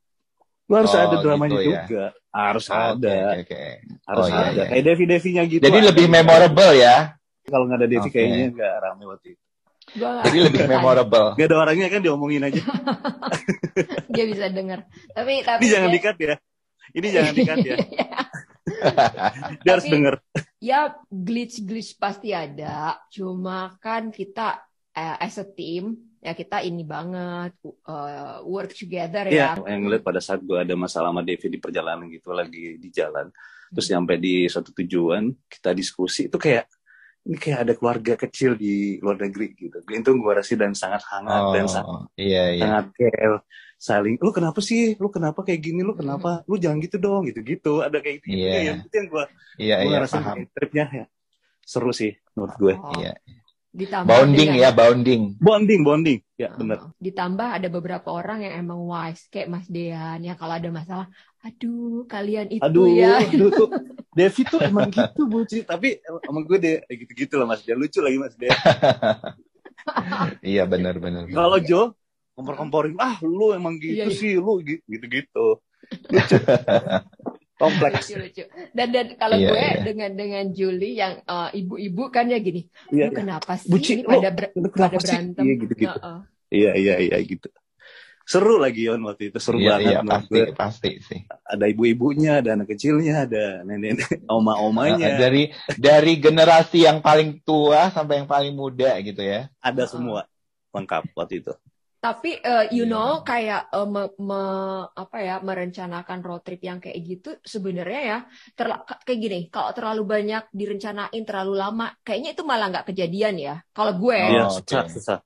Lu 0.66 0.74
harus 0.82 0.92
oh, 0.92 0.98
ada 0.98 1.16
dramanya 1.22 1.58
gitu, 1.62 1.70
ya? 1.70 1.82
juga. 1.86 2.04
Harus 2.34 2.66
oh, 2.68 2.74
ada. 2.74 3.16
Okay, 3.38 3.40
okay. 3.46 3.68
Harus 4.02 4.24
oh, 4.24 4.28
iya, 4.28 4.38
ada. 4.42 4.50
Iya, 4.50 4.64
Kayak 4.66 4.84
Devi-Devinya 4.90 5.42
gitu. 5.46 5.62
Jadi 5.62 5.78
lebih 5.78 6.06
memorable 6.10 6.72
ya? 6.74 6.96
Kalau 7.46 7.64
nggak 7.70 7.78
ada 7.78 7.88
Devi 7.88 8.08
okay. 8.10 8.12
kayaknya 8.12 8.46
nggak 8.50 8.74
rame 8.82 9.04
waktu 9.06 9.28
itu. 9.38 9.46
Jadi 9.96 10.38
lebih 10.42 10.60
memorable. 10.66 11.38
Gak 11.38 11.46
ada 11.46 11.56
orangnya 11.62 11.86
kan 11.86 12.02
diomongin 12.02 12.42
aja. 12.42 12.58
dia 14.14 14.24
bisa 14.26 14.50
dengar. 14.50 14.84
Tapi 15.14 15.32
tapi 15.46 15.60
ini 15.62 15.70
jangan 15.70 15.90
dikat 15.94 16.16
ya. 16.18 16.34
Ini 16.96 17.06
jangan 17.14 17.32
dikat 17.38 17.58
ya. 17.62 17.76
dia 19.62 19.70
harus 19.70 19.86
denger. 19.86 20.14
Ya 20.58 20.80
glitch 21.06 21.62
glitch 21.62 21.94
pasti 21.96 22.34
ada. 22.34 22.98
Cuma 23.14 23.78
kan 23.78 24.10
kita 24.10 24.58
uh, 24.98 25.16
as 25.22 25.38
a 25.38 25.46
team 25.46 26.15
ya 26.26 26.34
kita 26.34 26.58
ini 26.66 26.82
banget 26.82 27.54
uh, 27.86 28.42
work 28.42 28.74
together 28.74 29.30
ya. 29.30 29.54
Iya, 29.54 29.62
yang 29.62 29.86
ngeliat 29.86 30.02
pada 30.02 30.18
saat 30.18 30.42
gue 30.42 30.58
ada 30.58 30.74
masalah 30.74 31.14
sama 31.14 31.22
Devi 31.22 31.46
di 31.46 31.62
perjalanan 31.62 32.10
gitu 32.10 32.34
lagi 32.34 32.82
di 32.82 32.88
jalan, 32.90 33.30
terus 33.70 33.86
nyampe 33.94 34.18
di 34.18 34.50
suatu 34.50 34.74
tujuan 34.74 35.30
kita 35.46 35.70
diskusi 35.70 36.26
itu 36.26 36.34
kayak 36.34 36.66
ini 37.30 37.38
kayak 37.38 37.58
ada 37.62 37.72
keluarga 37.78 38.14
kecil 38.18 38.58
di 38.58 38.98
luar 38.98 39.22
negeri 39.22 39.54
gitu. 39.54 39.78
Itu 39.86 40.10
gue 40.18 40.32
rasa 40.34 40.58
dan 40.58 40.74
sangat 40.74 41.06
hangat 41.06 41.42
oh, 41.46 41.54
dan 41.54 41.64
sangat 41.70 42.10
iya, 42.18 42.44
iya. 42.58 42.62
sangat 42.66 42.86
care 42.98 43.38
saling 43.78 44.18
lu 44.18 44.30
kenapa 44.34 44.58
sih? 44.58 44.98
Lu 44.98 45.06
kenapa 45.14 45.46
kayak 45.46 45.62
gini? 45.62 45.86
Lu 45.86 45.94
kenapa? 45.94 46.42
Lu 46.50 46.58
jangan 46.58 46.82
gitu 46.82 46.98
dong 46.98 47.30
gitu 47.30 47.38
gitu 47.46 47.86
ada 47.86 48.02
kayak 48.02 48.18
gitu 48.26 48.34
yeah. 48.34 48.74
ya. 48.74 48.74
itu 48.82 48.94
yang 48.98 49.08
gue 49.14 49.24
iya, 49.62 49.74
gue 49.86 49.94
iya, 49.94 49.98
rasa 50.02 50.18
tripnya 50.58 50.90
ya. 50.90 51.06
Seru 51.62 51.94
sih 51.94 52.18
menurut 52.34 52.54
gue. 52.58 52.74
Oh. 52.74 52.98
iya 52.98 53.14
Ditambah 53.76 54.08
bounding 54.08 54.56
dengan, 54.56 54.62
ya, 54.64 54.70
bounding. 54.72 55.22
Bonding, 55.36 55.80
bonding. 55.84 56.18
Ya, 56.40 56.48
uh, 56.48 56.56
benar. 56.56 56.78
Ditambah 56.96 57.48
ada 57.60 57.68
beberapa 57.68 58.08
orang 58.08 58.40
yang 58.48 58.56
emang 58.64 58.80
wise, 58.88 59.28
kayak 59.28 59.52
Mas 59.52 59.68
Dean 59.68 60.24
ya 60.24 60.32
kalau 60.32 60.56
ada 60.56 60.72
masalah, 60.72 61.06
aduh 61.44 62.08
kalian 62.08 62.48
itu 62.48 62.64
aduh, 62.64 62.88
ya. 62.88 63.20
Aduh, 63.20 63.52
tuh, 63.52 63.68
Devi 64.16 64.42
tuh 64.48 64.64
emang 64.64 64.88
gitu, 64.88 65.28
Buci. 65.28 65.68
Tapi 65.68 66.00
emang 66.24 66.48
gue 66.48 66.56
deh 66.56 66.76
gitu-gitu 66.88 67.36
lah 67.36 67.44
Mas 67.44 67.60
Dean. 67.68 67.76
Lucu 67.76 68.00
lagi 68.00 68.16
Mas 68.16 68.32
Dean. 68.40 68.56
iya, 70.56 70.64
benar 70.64 70.96
benar. 70.96 71.28
Kalau 71.28 71.60
Jo 71.60 71.92
kompor-komporin, 72.36 72.96
ah 73.00 73.16
lu 73.24 73.56
emang 73.56 73.80
gitu 73.80 73.96
iya, 73.96 74.08
iya. 74.08 74.16
sih, 74.16 74.36
lu 74.36 74.60
gitu-gitu. 74.64 75.60
Lucu. 76.12 76.36
Kompleks. 77.56 78.06
lucu 78.06 78.16
lucu. 78.20 78.44
Dan 78.70 78.88
dan 78.92 79.06
kalau 79.16 79.36
Iya, 79.36 79.48
gue 79.48 79.64
iya. 79.64 79.74
dengan 79.82 80.10
dengan 80.12 80.44
Julie 80.52 80.94
yang 80.94 81.24
uh, 81.24 81.48
ibu-ibu 81.50 82.08
kan 82.08 82.28
ya 82.28 82.36
gini, 82.38 82.68
Iya, 82.88 83.08
lu 83.08 83.16
kenapa 83.16 83.56
sih 83.56 83.68
Buci, 83.68 83.90
ini 83.96 84.02
pada 84.04 84.28
ber- 84.30 84.52
kenapa 84.52 84.96
pada 84.96 84.98
berantem? 85.00 85.42
Iya, 85.42 85.54
gitu-gitu. 85.64 85.98
Heeh. 85.98 86.18
iya, 86.52 86.70
iya, 86.76 86.94
iya 87.00 87.16
gitu. 87.20 87.48
Seru 88.26 88.58
lagi 88.58 88.82
Yon 88.82 89.06
waktu 89.06 89.30
itu, 89.30 89.38
seru 89.38 89.62
Iya, 89.62 89.78
banget. 89.78 89.86
iya, 89.86 89.98
menurut 90.02 90.10
pasti, 90.18 90.34
gue. 90.34 90.46
pasti 90.58 90.90
sih. 90.98 91.20
Ada 91.46 91.64
ibu-ibunya, 91.70 92.42
ada 92.42 92.58
anak 92.58 92.68
kecilnya, 92.74 93.22
ada 93.22 93.62
nenek-nenek, 93.62 94.26
oma-omanya, 94.34 95.14
Nah, 95.14 95.18
dari 95.18 95.42
dari 95.78 96.12
generasi 96.18 96.90
yang 96.90 96.98
paling 96.98 97.38
tua 97.46 97.86
sampai 97.88 98.18
yang 98.20 98.28
paling 98.28 98.50
muda 98.50 98.98
gitu 98.98 99.22
ya. 99.22 99.46
ada 99.62 99.86
semua 99.86 100.26
lengkap 100.74 101.06
waktu 101.14 101.38
itu. 101.38 101.54
Tapi 102.06 102.30
uh, 102.38 102.64
you 102.70 102.86
Iya. 102.86 102.92
know 102.94 103.10
kayak 103.26 103.62
uh, 103.74 103.82
me- 103.82 104.14
me- 104.22 104.86
apa 104.94 105.16
ya 105.18 105.36
merencanakan 105.42 106.18
road 106.22 106.42
trip 106.46 106.62
yang 106.62 106.78
kayak 106.78 106.98
gitu 107.02 107.30
sebenarnya 107.42 108.00
ya 108.06 108.18
terla- 108.54 108.86
kayak 109.02 109.18
gini 109.18 109.38
kalau 109.50 109.74
terlalu 109.74 110.02
banyak 110.06 110.42
direncanain 110.54 111.22
terlalu 111.26 111.54
lama 111.58 111.90
kayaknya 112.06 112.30
itu 112.38 112.42
malah 112.46 112.70
nggak 112.70 112.86
kejadian 112.94 113.34
ya. 113.42 113.54
Kalau 113.74 113.98
gue 113.98 114.14
Oh, 114.22 114.30
Iya, 114.30 114.44
oke. 114.46 114.62
susah, 114.62 114.84
susah. 114.86 115.18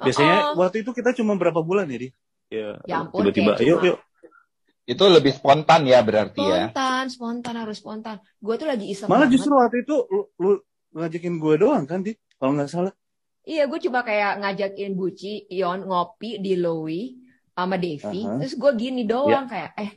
Biasanya 0.00 0.36
uh-uh. 0.48 0.56
waktu 0.64 0.76
itu 0.80 0.90
kita 0.96 1.10
cuma 1.12 1.36
berapa 1.36 1.60
bulan 1.60 1.86
ya, 1.92 1.98
Di? 2.00 2.08
Ya, 2.48 2.68
Ya 2.88 2.96
ampun, 3.04 3.28
tiba-tiba, 3.28 3.60
yuk, 3.60 3.80
yuk. 3.84 3.98
Itu 4.84 5.04
lebih 5.08 5.32
spontan 5.36 5.84
ya 5.88 6.00
berarti 6.04 6.40
ya. 6.40 6.68
spontan, 6.72 7.04
spontan 7.12 7.54
harus 7.56 7.76
spontan. 7.80 8.16
Gue 8.40 8.54
tuh 8.60 8.68
lagi 8.68 8.84
iseng 8.92 9.08
Malah 9.12 9.28
banget. 9.28 9.32
justru 9.40 9.52
waktu 9.56 9.76
itu 9.84 9.96
lu, 10.12 10.22
lu 10.40 10.50
ngajakin 10.96 11.34
gue 11.40 11.54
doang 11.60 11.84
kan, 11.84 12.00
Di? 12.00 12.12
Kalau 12.40 12.52
nggak 12.56 12.68
salah. 12.72 12.92
Iya, 13.44 13.62
gue 13.68 13.78
cuma 13.84 14.00
kayak 14.08 14.40
ngajakin 14.40 14.90
Buci, 14.96 15.44
Ion 15.52 15.84
ngopi 15.84 16.40
di 16.40 16.56
Lowy 16.56 17.00
sama 17.52 17.76
Devi. 17.76 18.16
Aha. 18.24 18.40
Terus 18.40 18.54
gue 18.56 18.70
gini 18.80 19.00
doang 19.04 19.44
kayak, 19.52 19.70
eh 19.76 19.90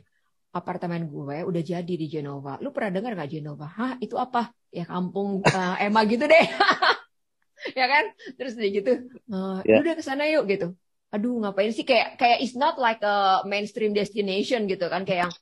apartemen 0.52 1.08
gue 1.08 1.36
udah 1.48 1.62
jadi 1.64 1.92
di 1.96 2.06
Genova. 2.12 2.60
Lu 2.60 2.68
pernah 2.74 2.90
dengar 3.00 3.16
gak 3.16 3.30
Genova? 3.32 3.66
Hah, 3.68 3.92
itu 4.04 4.16
apa? 4.20 4.52
Ya 4.68 4.84
kampung 4.84 5.40
eh, 5.48 5.74
Emma 5.88 6.00
gitu 6.04 6.24
deh. 6.28 6.44
ya 7.78 7.86
kan? 7.92 8.04
Terus 8.36 8.52
dia 8.58 8.68
gitu, 8.70 8.90
"Eh, 9.32 9.58
Ya. 9.64 9.76
lu 9.76 9.80
udah 9.84 9.94
ke 9.98 10.04
sana 10.04 10.24
yuk 10.28 10.44
gitu. 10.48 10.66
Aduh, 11.08 11.40
ngapain 11.40 11.72
sih? 11.72 11.84
Kayak 11.88 12.20
kayak 12.20 12.38
it's 12.44 12.52
not 12.56 12.76
like 12.76 13.00
a 13.00 13.42
mainstream 13.48 13.96
destination 13.96 14.68
gitu 14.68 14.86
kan? 14.92 15.02
Kayak 15.08 15.20
yang 15.28 15.34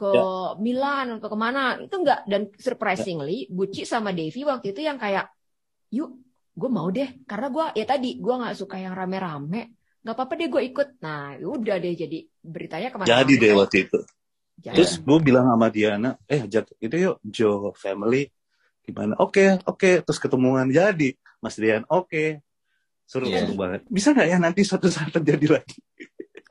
ke 0.00 0.12
Milan 0.64 1.20
atau 1.20 1.28
ke 1.28 1.36
mana 1.36 1.76
itu 1.76 1.92
enggak 1.92 2.24
dan 2.24 2.48
surprisingly 2.56 3.44
Buci 3.52 3.84
sama 3.84 4.16
Devi 4.16 4.40
waktu 4.48 4.72
itu 4.72 4.80
yang 4.80 4.96
kayak 4.96 5.28
yuk 5.92 6.16
gue 6.60 6.70
mau 6.70 6.88
deh 6.92 7.24
karena 7.24 7.48
gue 7.48 7.66
ya 7.80 7.84
tadi 7.88 8.20
gue 8.20 8.34
nggak 8.36 8.56
suka 8.60 8.76
yang 8.76 8.92
rame-rame 8.92 9.80
nggak 10.04 10.14
apa-apa 10.16 10.32
deh 10.36 10.48
gue 10.52 10.62
ikut 10.68 10.88
nah 11.00 11.32
udah 11.40 11.76
deh 11.80 11.92
jadi 11.96 12.18
beritanya 12.44 12.88
ke 12.92 12.96
mana 13.00 13.08
Jadi 13.08 13.32
deh 13.40 13.52
waktu 13.56 13.76
itu. 13.88 14.00
Jadi. 14.60 14.76
Terus 14.76 14.92
gue 15.00 15.18
bilang 15.24 15.48
sama 15.48 15.72
Diana, 15.72 16.20
eh 16.28 16.44
ajak 16.44 16.76
itu 16.84 16.96
yuk, 17.00 17.16
Joe 17.24 17.72
Family. 17.72 18.28
Gimana? 18.84 19.16
Oke, 19.16 19.56
oke. 19.64 20.04
Terus 20.04 20.20
ketemuan 20.20 20.68
jadi. 20.68 21.16
Mas 21.40 21.56
Dian, 21.56 21.88
oke. 21.88 22.44
Seru, 23.08 23.24
Iya. 23.24 23.48
seru 23.48 23.56
banget. 23.56 23.88
Bisa 23.88 24.12
nggak 24.12 24.28
ya 24.28 24.36
nanti 24.36 24.60
suatu 24.60 24.92
saat 24.92 25.16
terjadi 25.16 25.56
lagi? 25.56 25.80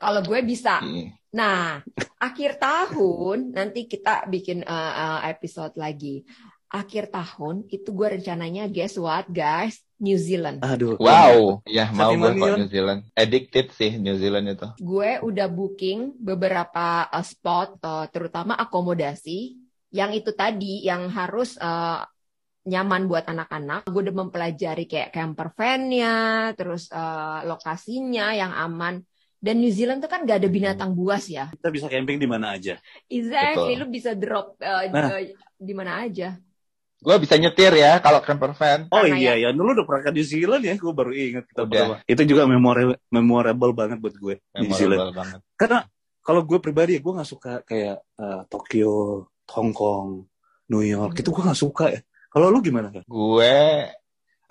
kalau 0.00 0.24
gue 0.24 0.40
bisa 0.40 0.80
Iya. 0.80 1.12
nah 1.30 1.84
akhir 2.16 2.56
tahun 2.56 3.52
nanti 3.52 3.84
kita 3.84 4.26
bikin 4.26 4.64
uh, 4.64 4.92
uh, 4.96 5.20
episode 5.28 5.76
lagi 5.76 6.24
akhir 6.70 7.10
tahun 7.10 7.66
itu 7.66 7.90
gue 7.90 8.08
rencananya 8.16 8.70
guess 8.70 8.94
what 8.94 9.26
guys 9.26 9.82
New 10.00 10.16
Zealand 10.16 10.62
Aduh. 10.64 10.96
Wow, 10.96 11.60
ya 11.68 11.90
mau 11.92 12.14
gue 12.14 12.30
Yon. 12.32 12.64
New 12.64 12.70
Zealand. 12.70 13.00
Addicted 13.12 13.74
sih 13.74 13.98
New 13.98 14.16
Zealand 14.16 14.48
itu. 14.54 14.68
gue 14.78 15.10
udah 15.20 15.46
booking 15.50 16.16
beberapa 16.16 17.10
uh, 17.10 17.26
spot 17.26 17.76
uh, 17.82 18.06
terutama 18.08 18.54
akomodasi 18.56 19.58
yang 19.90 20.14
itu 20.14 20.30
tadi 20.32 20.86
yang 20.86 21.10
harus 21.10 21.58
uh, 21.58 22.06
nyaman 22.62 23.10
buat 23.10 23.26
anak-anak. 23.26 23.90
Gue 23.90 24.06
udah 24.06 24.16
mempelajari 24.22 24.86
kayak 24.86 25.10
camper 25.10 25.50
van-nya, 25.56 26.52
terus 26.54 26.86
uh, 26.94 27.42
lokasinya 27.42 28.30
yang 28.36 28.52
aman. 28.54 29.02
Dan 29.40 29.64
New 29.64 29.72
Zealand 29.72 30.04
tuh 30.04 30.12
kan 30.12 30.28
gak 30.28 30.44
ada 30.44 30.48
binatang 30.52 30.92
buas 30.92 31.24
ya. 31.24 31.48
Kita 31.48 31.72
bisa 31.72 31.88
camping 31.88 32.20
di 32.20 32.28
mana 32.28 32.52
aja. 32.54 32.76
Exactly, 33.08 33.74
Betul. 33.74 33.80
lu 33.80 33.86
bisa 33.88 34.10
drop 34.12 34.60
uh, 34.60 34.84
Nah. 34.92 35.16
uh, 35.16 35.24
di 35.56 35.72
mana 35.72 36.04
aja. 36.04 36.36
Gue 37.00 37.16
bisa 37.16 37.34
nyetir 37.40 37.72
ya 37.80 37.96
kalau 38.04 38.20
camper 38.20 38.52
van. 38.52 38.84
Oh 38.92 39.00
Karena 39.00 39.16
iya 39.16 39.34
ya, 39.40 39.48
dulu 39.56 39.72
udah 39.72 39.86
pernah 39.88 40.02
ke 40.04 40.10
New 40.12 40.26
Zealand 40.26 40.62
ya, 40.62 40.74
gue 40.76 40.92
baru 40.92 41.10
ingat 41.16 41.44
kita 41.48 41.60
Udah. 41.64 41.72
pertama. 41.72 41.94
Itu 42.04 42.22
juga 42.28 42.42
memorable, 42.44 42.96
memorable 43.08 43.72
banget 43.72 43.98
buat 44.04 44.14
gue 44.20 44.34
New 44.60 44.72
Zealand. 44.76 45.00
Memorable 45.00 45.16
banget. 45.16 45.40
Karena 45.56 45.78
kalau 46.20 46.40
gue 46.44 46.58
pribadi 46.60 46.96
ya, 46.96 47.00
gue 47.00 47.12
nggak 47.16 47.30
suka 47.30 47.52
kayak 47.64 47.96
eh, 48.04 48.42
Tokyo, 48.52 49.24
Hong 49.56 49.72
Kong, 49.72 50.28
New 50.68 50.84
York, 50.84 51.16
itu 51.16 51.32
gue 51.32 51.42
nggak 51.42 51.60
suka 51.60 51.88
ya. 51.88 52.00
Kalau 52.30 52.52
lu 52.52 52.60
gimana 52.60 52.92
kan? 52.92 53.02
Gue 53.08 53.88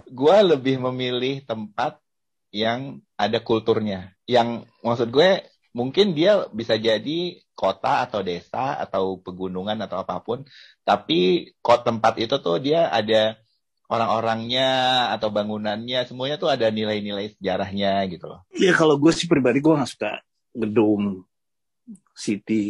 gue 0.09 0.37
lebih 0.41 0.81
memilih 0.89 1.45
tempat 1.45 2.01
yang 2.49 2.97
ada 3.13 3.37
kulturnya. 3.45 4.17
Yang 4.25 4.65
maksud 4.81 5.13
gue 5.13 5.45
mungkin 5.79 6.11
dia 6.11 6.43
bisa 6.51 6.75
jadi 6.75 7.39
kota 7.55 8.03
atau 8.03 8.19
desa 8.19 8.75
atau 8.75 9.23
pegunungan 9.23 9.79
atau 9.79 10.03
apa 10.03 10.19
pun, 10.19 10.43
tapi 10.83 11.51
kok 11.63 11.87
tempat 11.87 12.19
itu 12.19 12.35
tuh 12.43 12.59
dia 12.59 12.91
ada 12.91 13.39
orang-orangnya 13.87 14.69
atau 15.15 15.31
bangunannya 15.31 16.03
semuanya 16.03 16.35
tuh 16.35 16.51
ada 16.51 16.67
nilai-nilai 16.67 17.31
sejarahnya 17.39 18.03
gitu 18.11 18.27
loh. 18.27 18.43
Iya 18.51 18.75
kalau 18.75 18.99
gue 18.99 19.15
sih 19.15 19.25
pribadi 19.25 19.63
gue 19.63 19.71
nggak 19.71 19.91
suka 19.91 20.19
gedung 20.51 21.23
city 22.13 22.63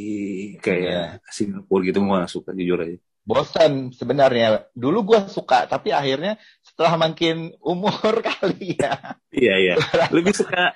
kayak 0.61 1.25
Singapura 1.27 1.81
gitu 1.83 2.05
gue 2.05 2.09
nggak 2.13 2.31
suka 2.31 2.49
jujur 2.53 2.79
aja. 2.85 2.97
Bosan 3.27 3.93
sebenarnya. 3.93 4.71
Dulu 4.73 5.13
gue 5.13 5.19
suka, 5.29 5.69
tapi 5.69 5.93
akhirnya 5.93 6.39
setelah 6.65 6.97
makin 6.97 7.53
umur 7.61 8.23
kali 8.25 8.79
ya, 8.79 9.19
Iya 9.29 9.55
iya. 9.59 9.75
Lebih 10.09 10.33
suka 10.33 10.73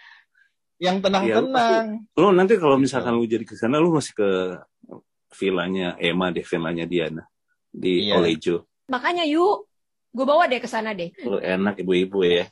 yang 0.83 0.99
tenang-tenang. 0.99 2.03
lo 2.13 2.29
nanti 2.29 2.59
kalau 2.59 2.75
misalkan 2.75 3.15
lu 3.15 3.23
jadi 3.23 3.47
ke 3.47 3.55
sana 3.55 3.79
lu 3.79 3.95
masih 3.95 4.11
ke 4.11 4.29
villanya 5.33 5.95
Emma 5.95 6.29
deh, 6.29 6.43
villanya 6.43 6.83
Diana 6.83 7.23
di 7.71 8.05
Iya. 8.05 8.19
Olejo. 8.19 8.67
Makanya 8.85 9.23
yuk, 9.23 9.65
gue 10.11 10.25
bawa 10.27 10.45
deh 10.45 10.59
ke 10.59 10.67
sana 10.67 10.91
deh. 10.91 11.09
Lu 11.23 11.39
enak 11.39 11.79
ibu-ibu 11.79 12.21
ya. 12.21 12.45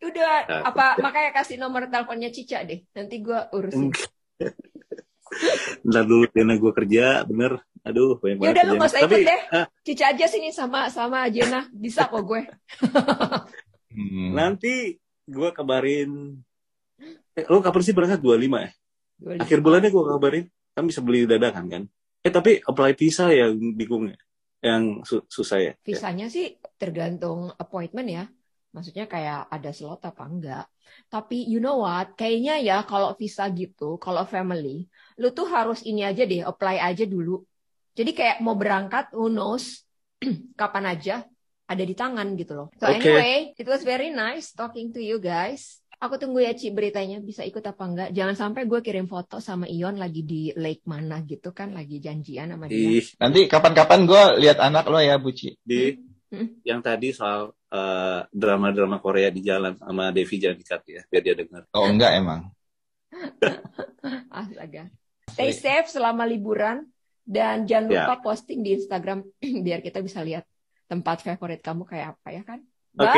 Udah, 0.00 0.44
Nah, 0.46 0.60
apa 0.68 1.00
makanya 1.00 1.34
kasih 1.34 1.56
nomor 1.56 1.88
teleponnya 1.88 2.28
Cica 2.28 2.62
deh. 2.62 2.84
Nanti 2.92 3.18
gue 3.18 3.40
urusin. 3.50 3.90
Ntar 5.88 6.04
dulu 6.06 6.24
Diana 6.30 6.54
gue 6.54 6.72
kerja, 6.72 7.26
bener. 7.26 7.58
Aduh, 7.82 8.16
banyak 8.16 8.38
Ya 8.38 8.40
banget 8.40 8.54
udah 8.54 8.64
lu 8.64 8.72
nggak 8.78 8.88
usah 8.88 9.00
Tapi 9.02 9.12
ikut 9.12 9.28
deh. 9.28 9.40
ah, 9.52 9.66
Cica 9.82 10.04
aja 10.08 10.24
sini 10.24 10.48
sama 10.48 10.88
sama 10.88 11.28
Jena. 11.28 11.66
Bisa 11.68 12.06
kok 12.06 12.22
gue. 12.22 12.40
Hmm. 13.94 14.34
nanti 14.34 14.98
gue 15.24 15.50
kabarin. 15.54 16.34
Eh, 17.34 17.44
lu 17.50 17.58
kapan 17.58 17.82
sih 17.82 17.94
berangkat 17.94 18.20
25 18.22 18.58
ya? 18.62 18.70
Akhir 19.42 19.58
bulannya 19.58 19.90
gue 19.90 20.04
kabarin. 20.04 20.44
Kan 20.74 20.84
bisa 20.90 21.00
beli 21.02 21.26
dadakan 21.26 21.64
kan? 21.70 21.82
Eh 22.22 22.32
tapi 22.32 22.58
apply 22.62 22.98
visa 22.98 23.30
yang 23.30 23.58
bingung 23.74 24.10
ya. 24.10 24.18
Yang 24.64 24.82
su- 25.06 25.26
susah 25.28 25.58
ya. 25.60 25.72
Visanya 25.82 26.26
sih 26.30 26.56
tergantung 26.78 27.52
appointment 27.58 28.08
ya. 28.08 28.24
Maksudnya 28.74 29.06
kayak 29.06 29.46
ada 29.54 29.70
slot 29.70 30.02
apa 30.02 30.26
enggak. 30.26 30.66
Tapi 31.06 31.46
you 31.46 31.62
know 31.62 31.86
what? 31.86 32.18
Kayaknya 32.18 32.58
ya 32.58 32.76
kalau 32.82 33.14
visa 33.14 33.46
gitu, 33.54 34.00
kalau 34.02 34.26
family, 34.26 34.90
lu 35.14 35.30
tuh 35.30 35.46
harus 35.46 35.86
ini 35.86 36.02
aja 36.02 36.26
deh, 36.26 36.42
apply 36.42 36.82
aja 36.82 37.06
dulu. 37.06 37.46
Jadi 37.94 38.10
kayak 38.10 38.42
mau 38.42 38.58
berangkat, 38.58 39.14
who 39.14 39.30
knows, 39.30 39.86
kapan 40.60 40.90
aja, 40.90 41.22
ada 41.70 41.84
di 41.86 41.94
tangan 41.94 42.34
gitu 42.34 42.52
loh. 42.58 42.68
So 42.82 42.90
Oke. 42.90 42.98
anyway, 42.98 43.54
it 43.54 43.66
was 43.70 43.86
very 43.86 44.10
nice 44.10 44.50
talking 44.50 44.90
to 44.90 45.00
you 45.00 45.22
guys. 45.22 45.83
Aku 46.04 46.20
tunggu 46.20 46.44
ya 46.44 46.52
Ci 46.52 46.68
beritanya 46.68 47.16
bisa 47.16 47.40
ikut 47.40 47.64
apa 47.64 47.80
enggak. 47.80 48.08
Jangan 48.12 48.36
sampai 48.36 48.68
gue 48.68 48.84
kirim 48.84 49.08
foto 49.08 49.40
sama 49.40 49.64
Ion 49.64 49.96
lagi 49.96 50.20
di 50.20 50.52
lake 50.52 50.84
mana 50.84 51.24
gitu 51.24 51.56
kan, 51.56 51.72
lagi 51.72 51.96
janjian 51.96 52.52
sama 52.52 52.68
dia. 52.68 53.00
Ih, 53.00 53.06
Nanti 53.16 53.48
kapan-kapan 53.48 54.04
gue 54.04 54.22
lihat 54.44 54.60
anak 54.60 54.84
lo 54.92 55.00
ya, 55.00 55.16
Buci. 55.16 55.56
di 55.64 55.96
Hmm. 56.34 56.50
yang 56.66 56.82
tadi 56.82 57.14
soal 57.14 57.54
eh, 57.70 58.20
drama-drama 58.26 58.98
Korea 58.98 59.30
di 59.30 59.38
jalan 59.38 59.78
sama 59.78 60.10
Devi 60.10 60.34
jangan 60.34 60.58
dikat 60.58 60.82
ya, 60.82 61.00
biar 61.06 61.22
dia 61.22 61.34
dengar. 61.38 61.62
Oh 61.70 61.86
enggak 61.86 62.10
emang. 62.18 62.50
Astaga. 64.34 64.90
Stay 65.30 65.54
safe 65.54 65.86
selama 65.86 66.26
liburan 66.26 66.90
dan 67.22 67.64
jangan 67.64 67.86
Ya. 67.86 67.94
lupa 68.04 68.16
posting 68.20 68.66
di 68.66 68.74
Instagram 68.74 69.22
biar 69.66 69.78
kita 69.78 70.02
bisa 70.02 70.26
lihat 70.26 70.42
tempat 70.90 71.22
favorit 71.22 71.62
kamu 71.62 71.86
kayak 71.86 72.18
apa 72.18 72.28
ya 72.34 72.42
kan. 72.42 72.60
Bye. 72.94 73.14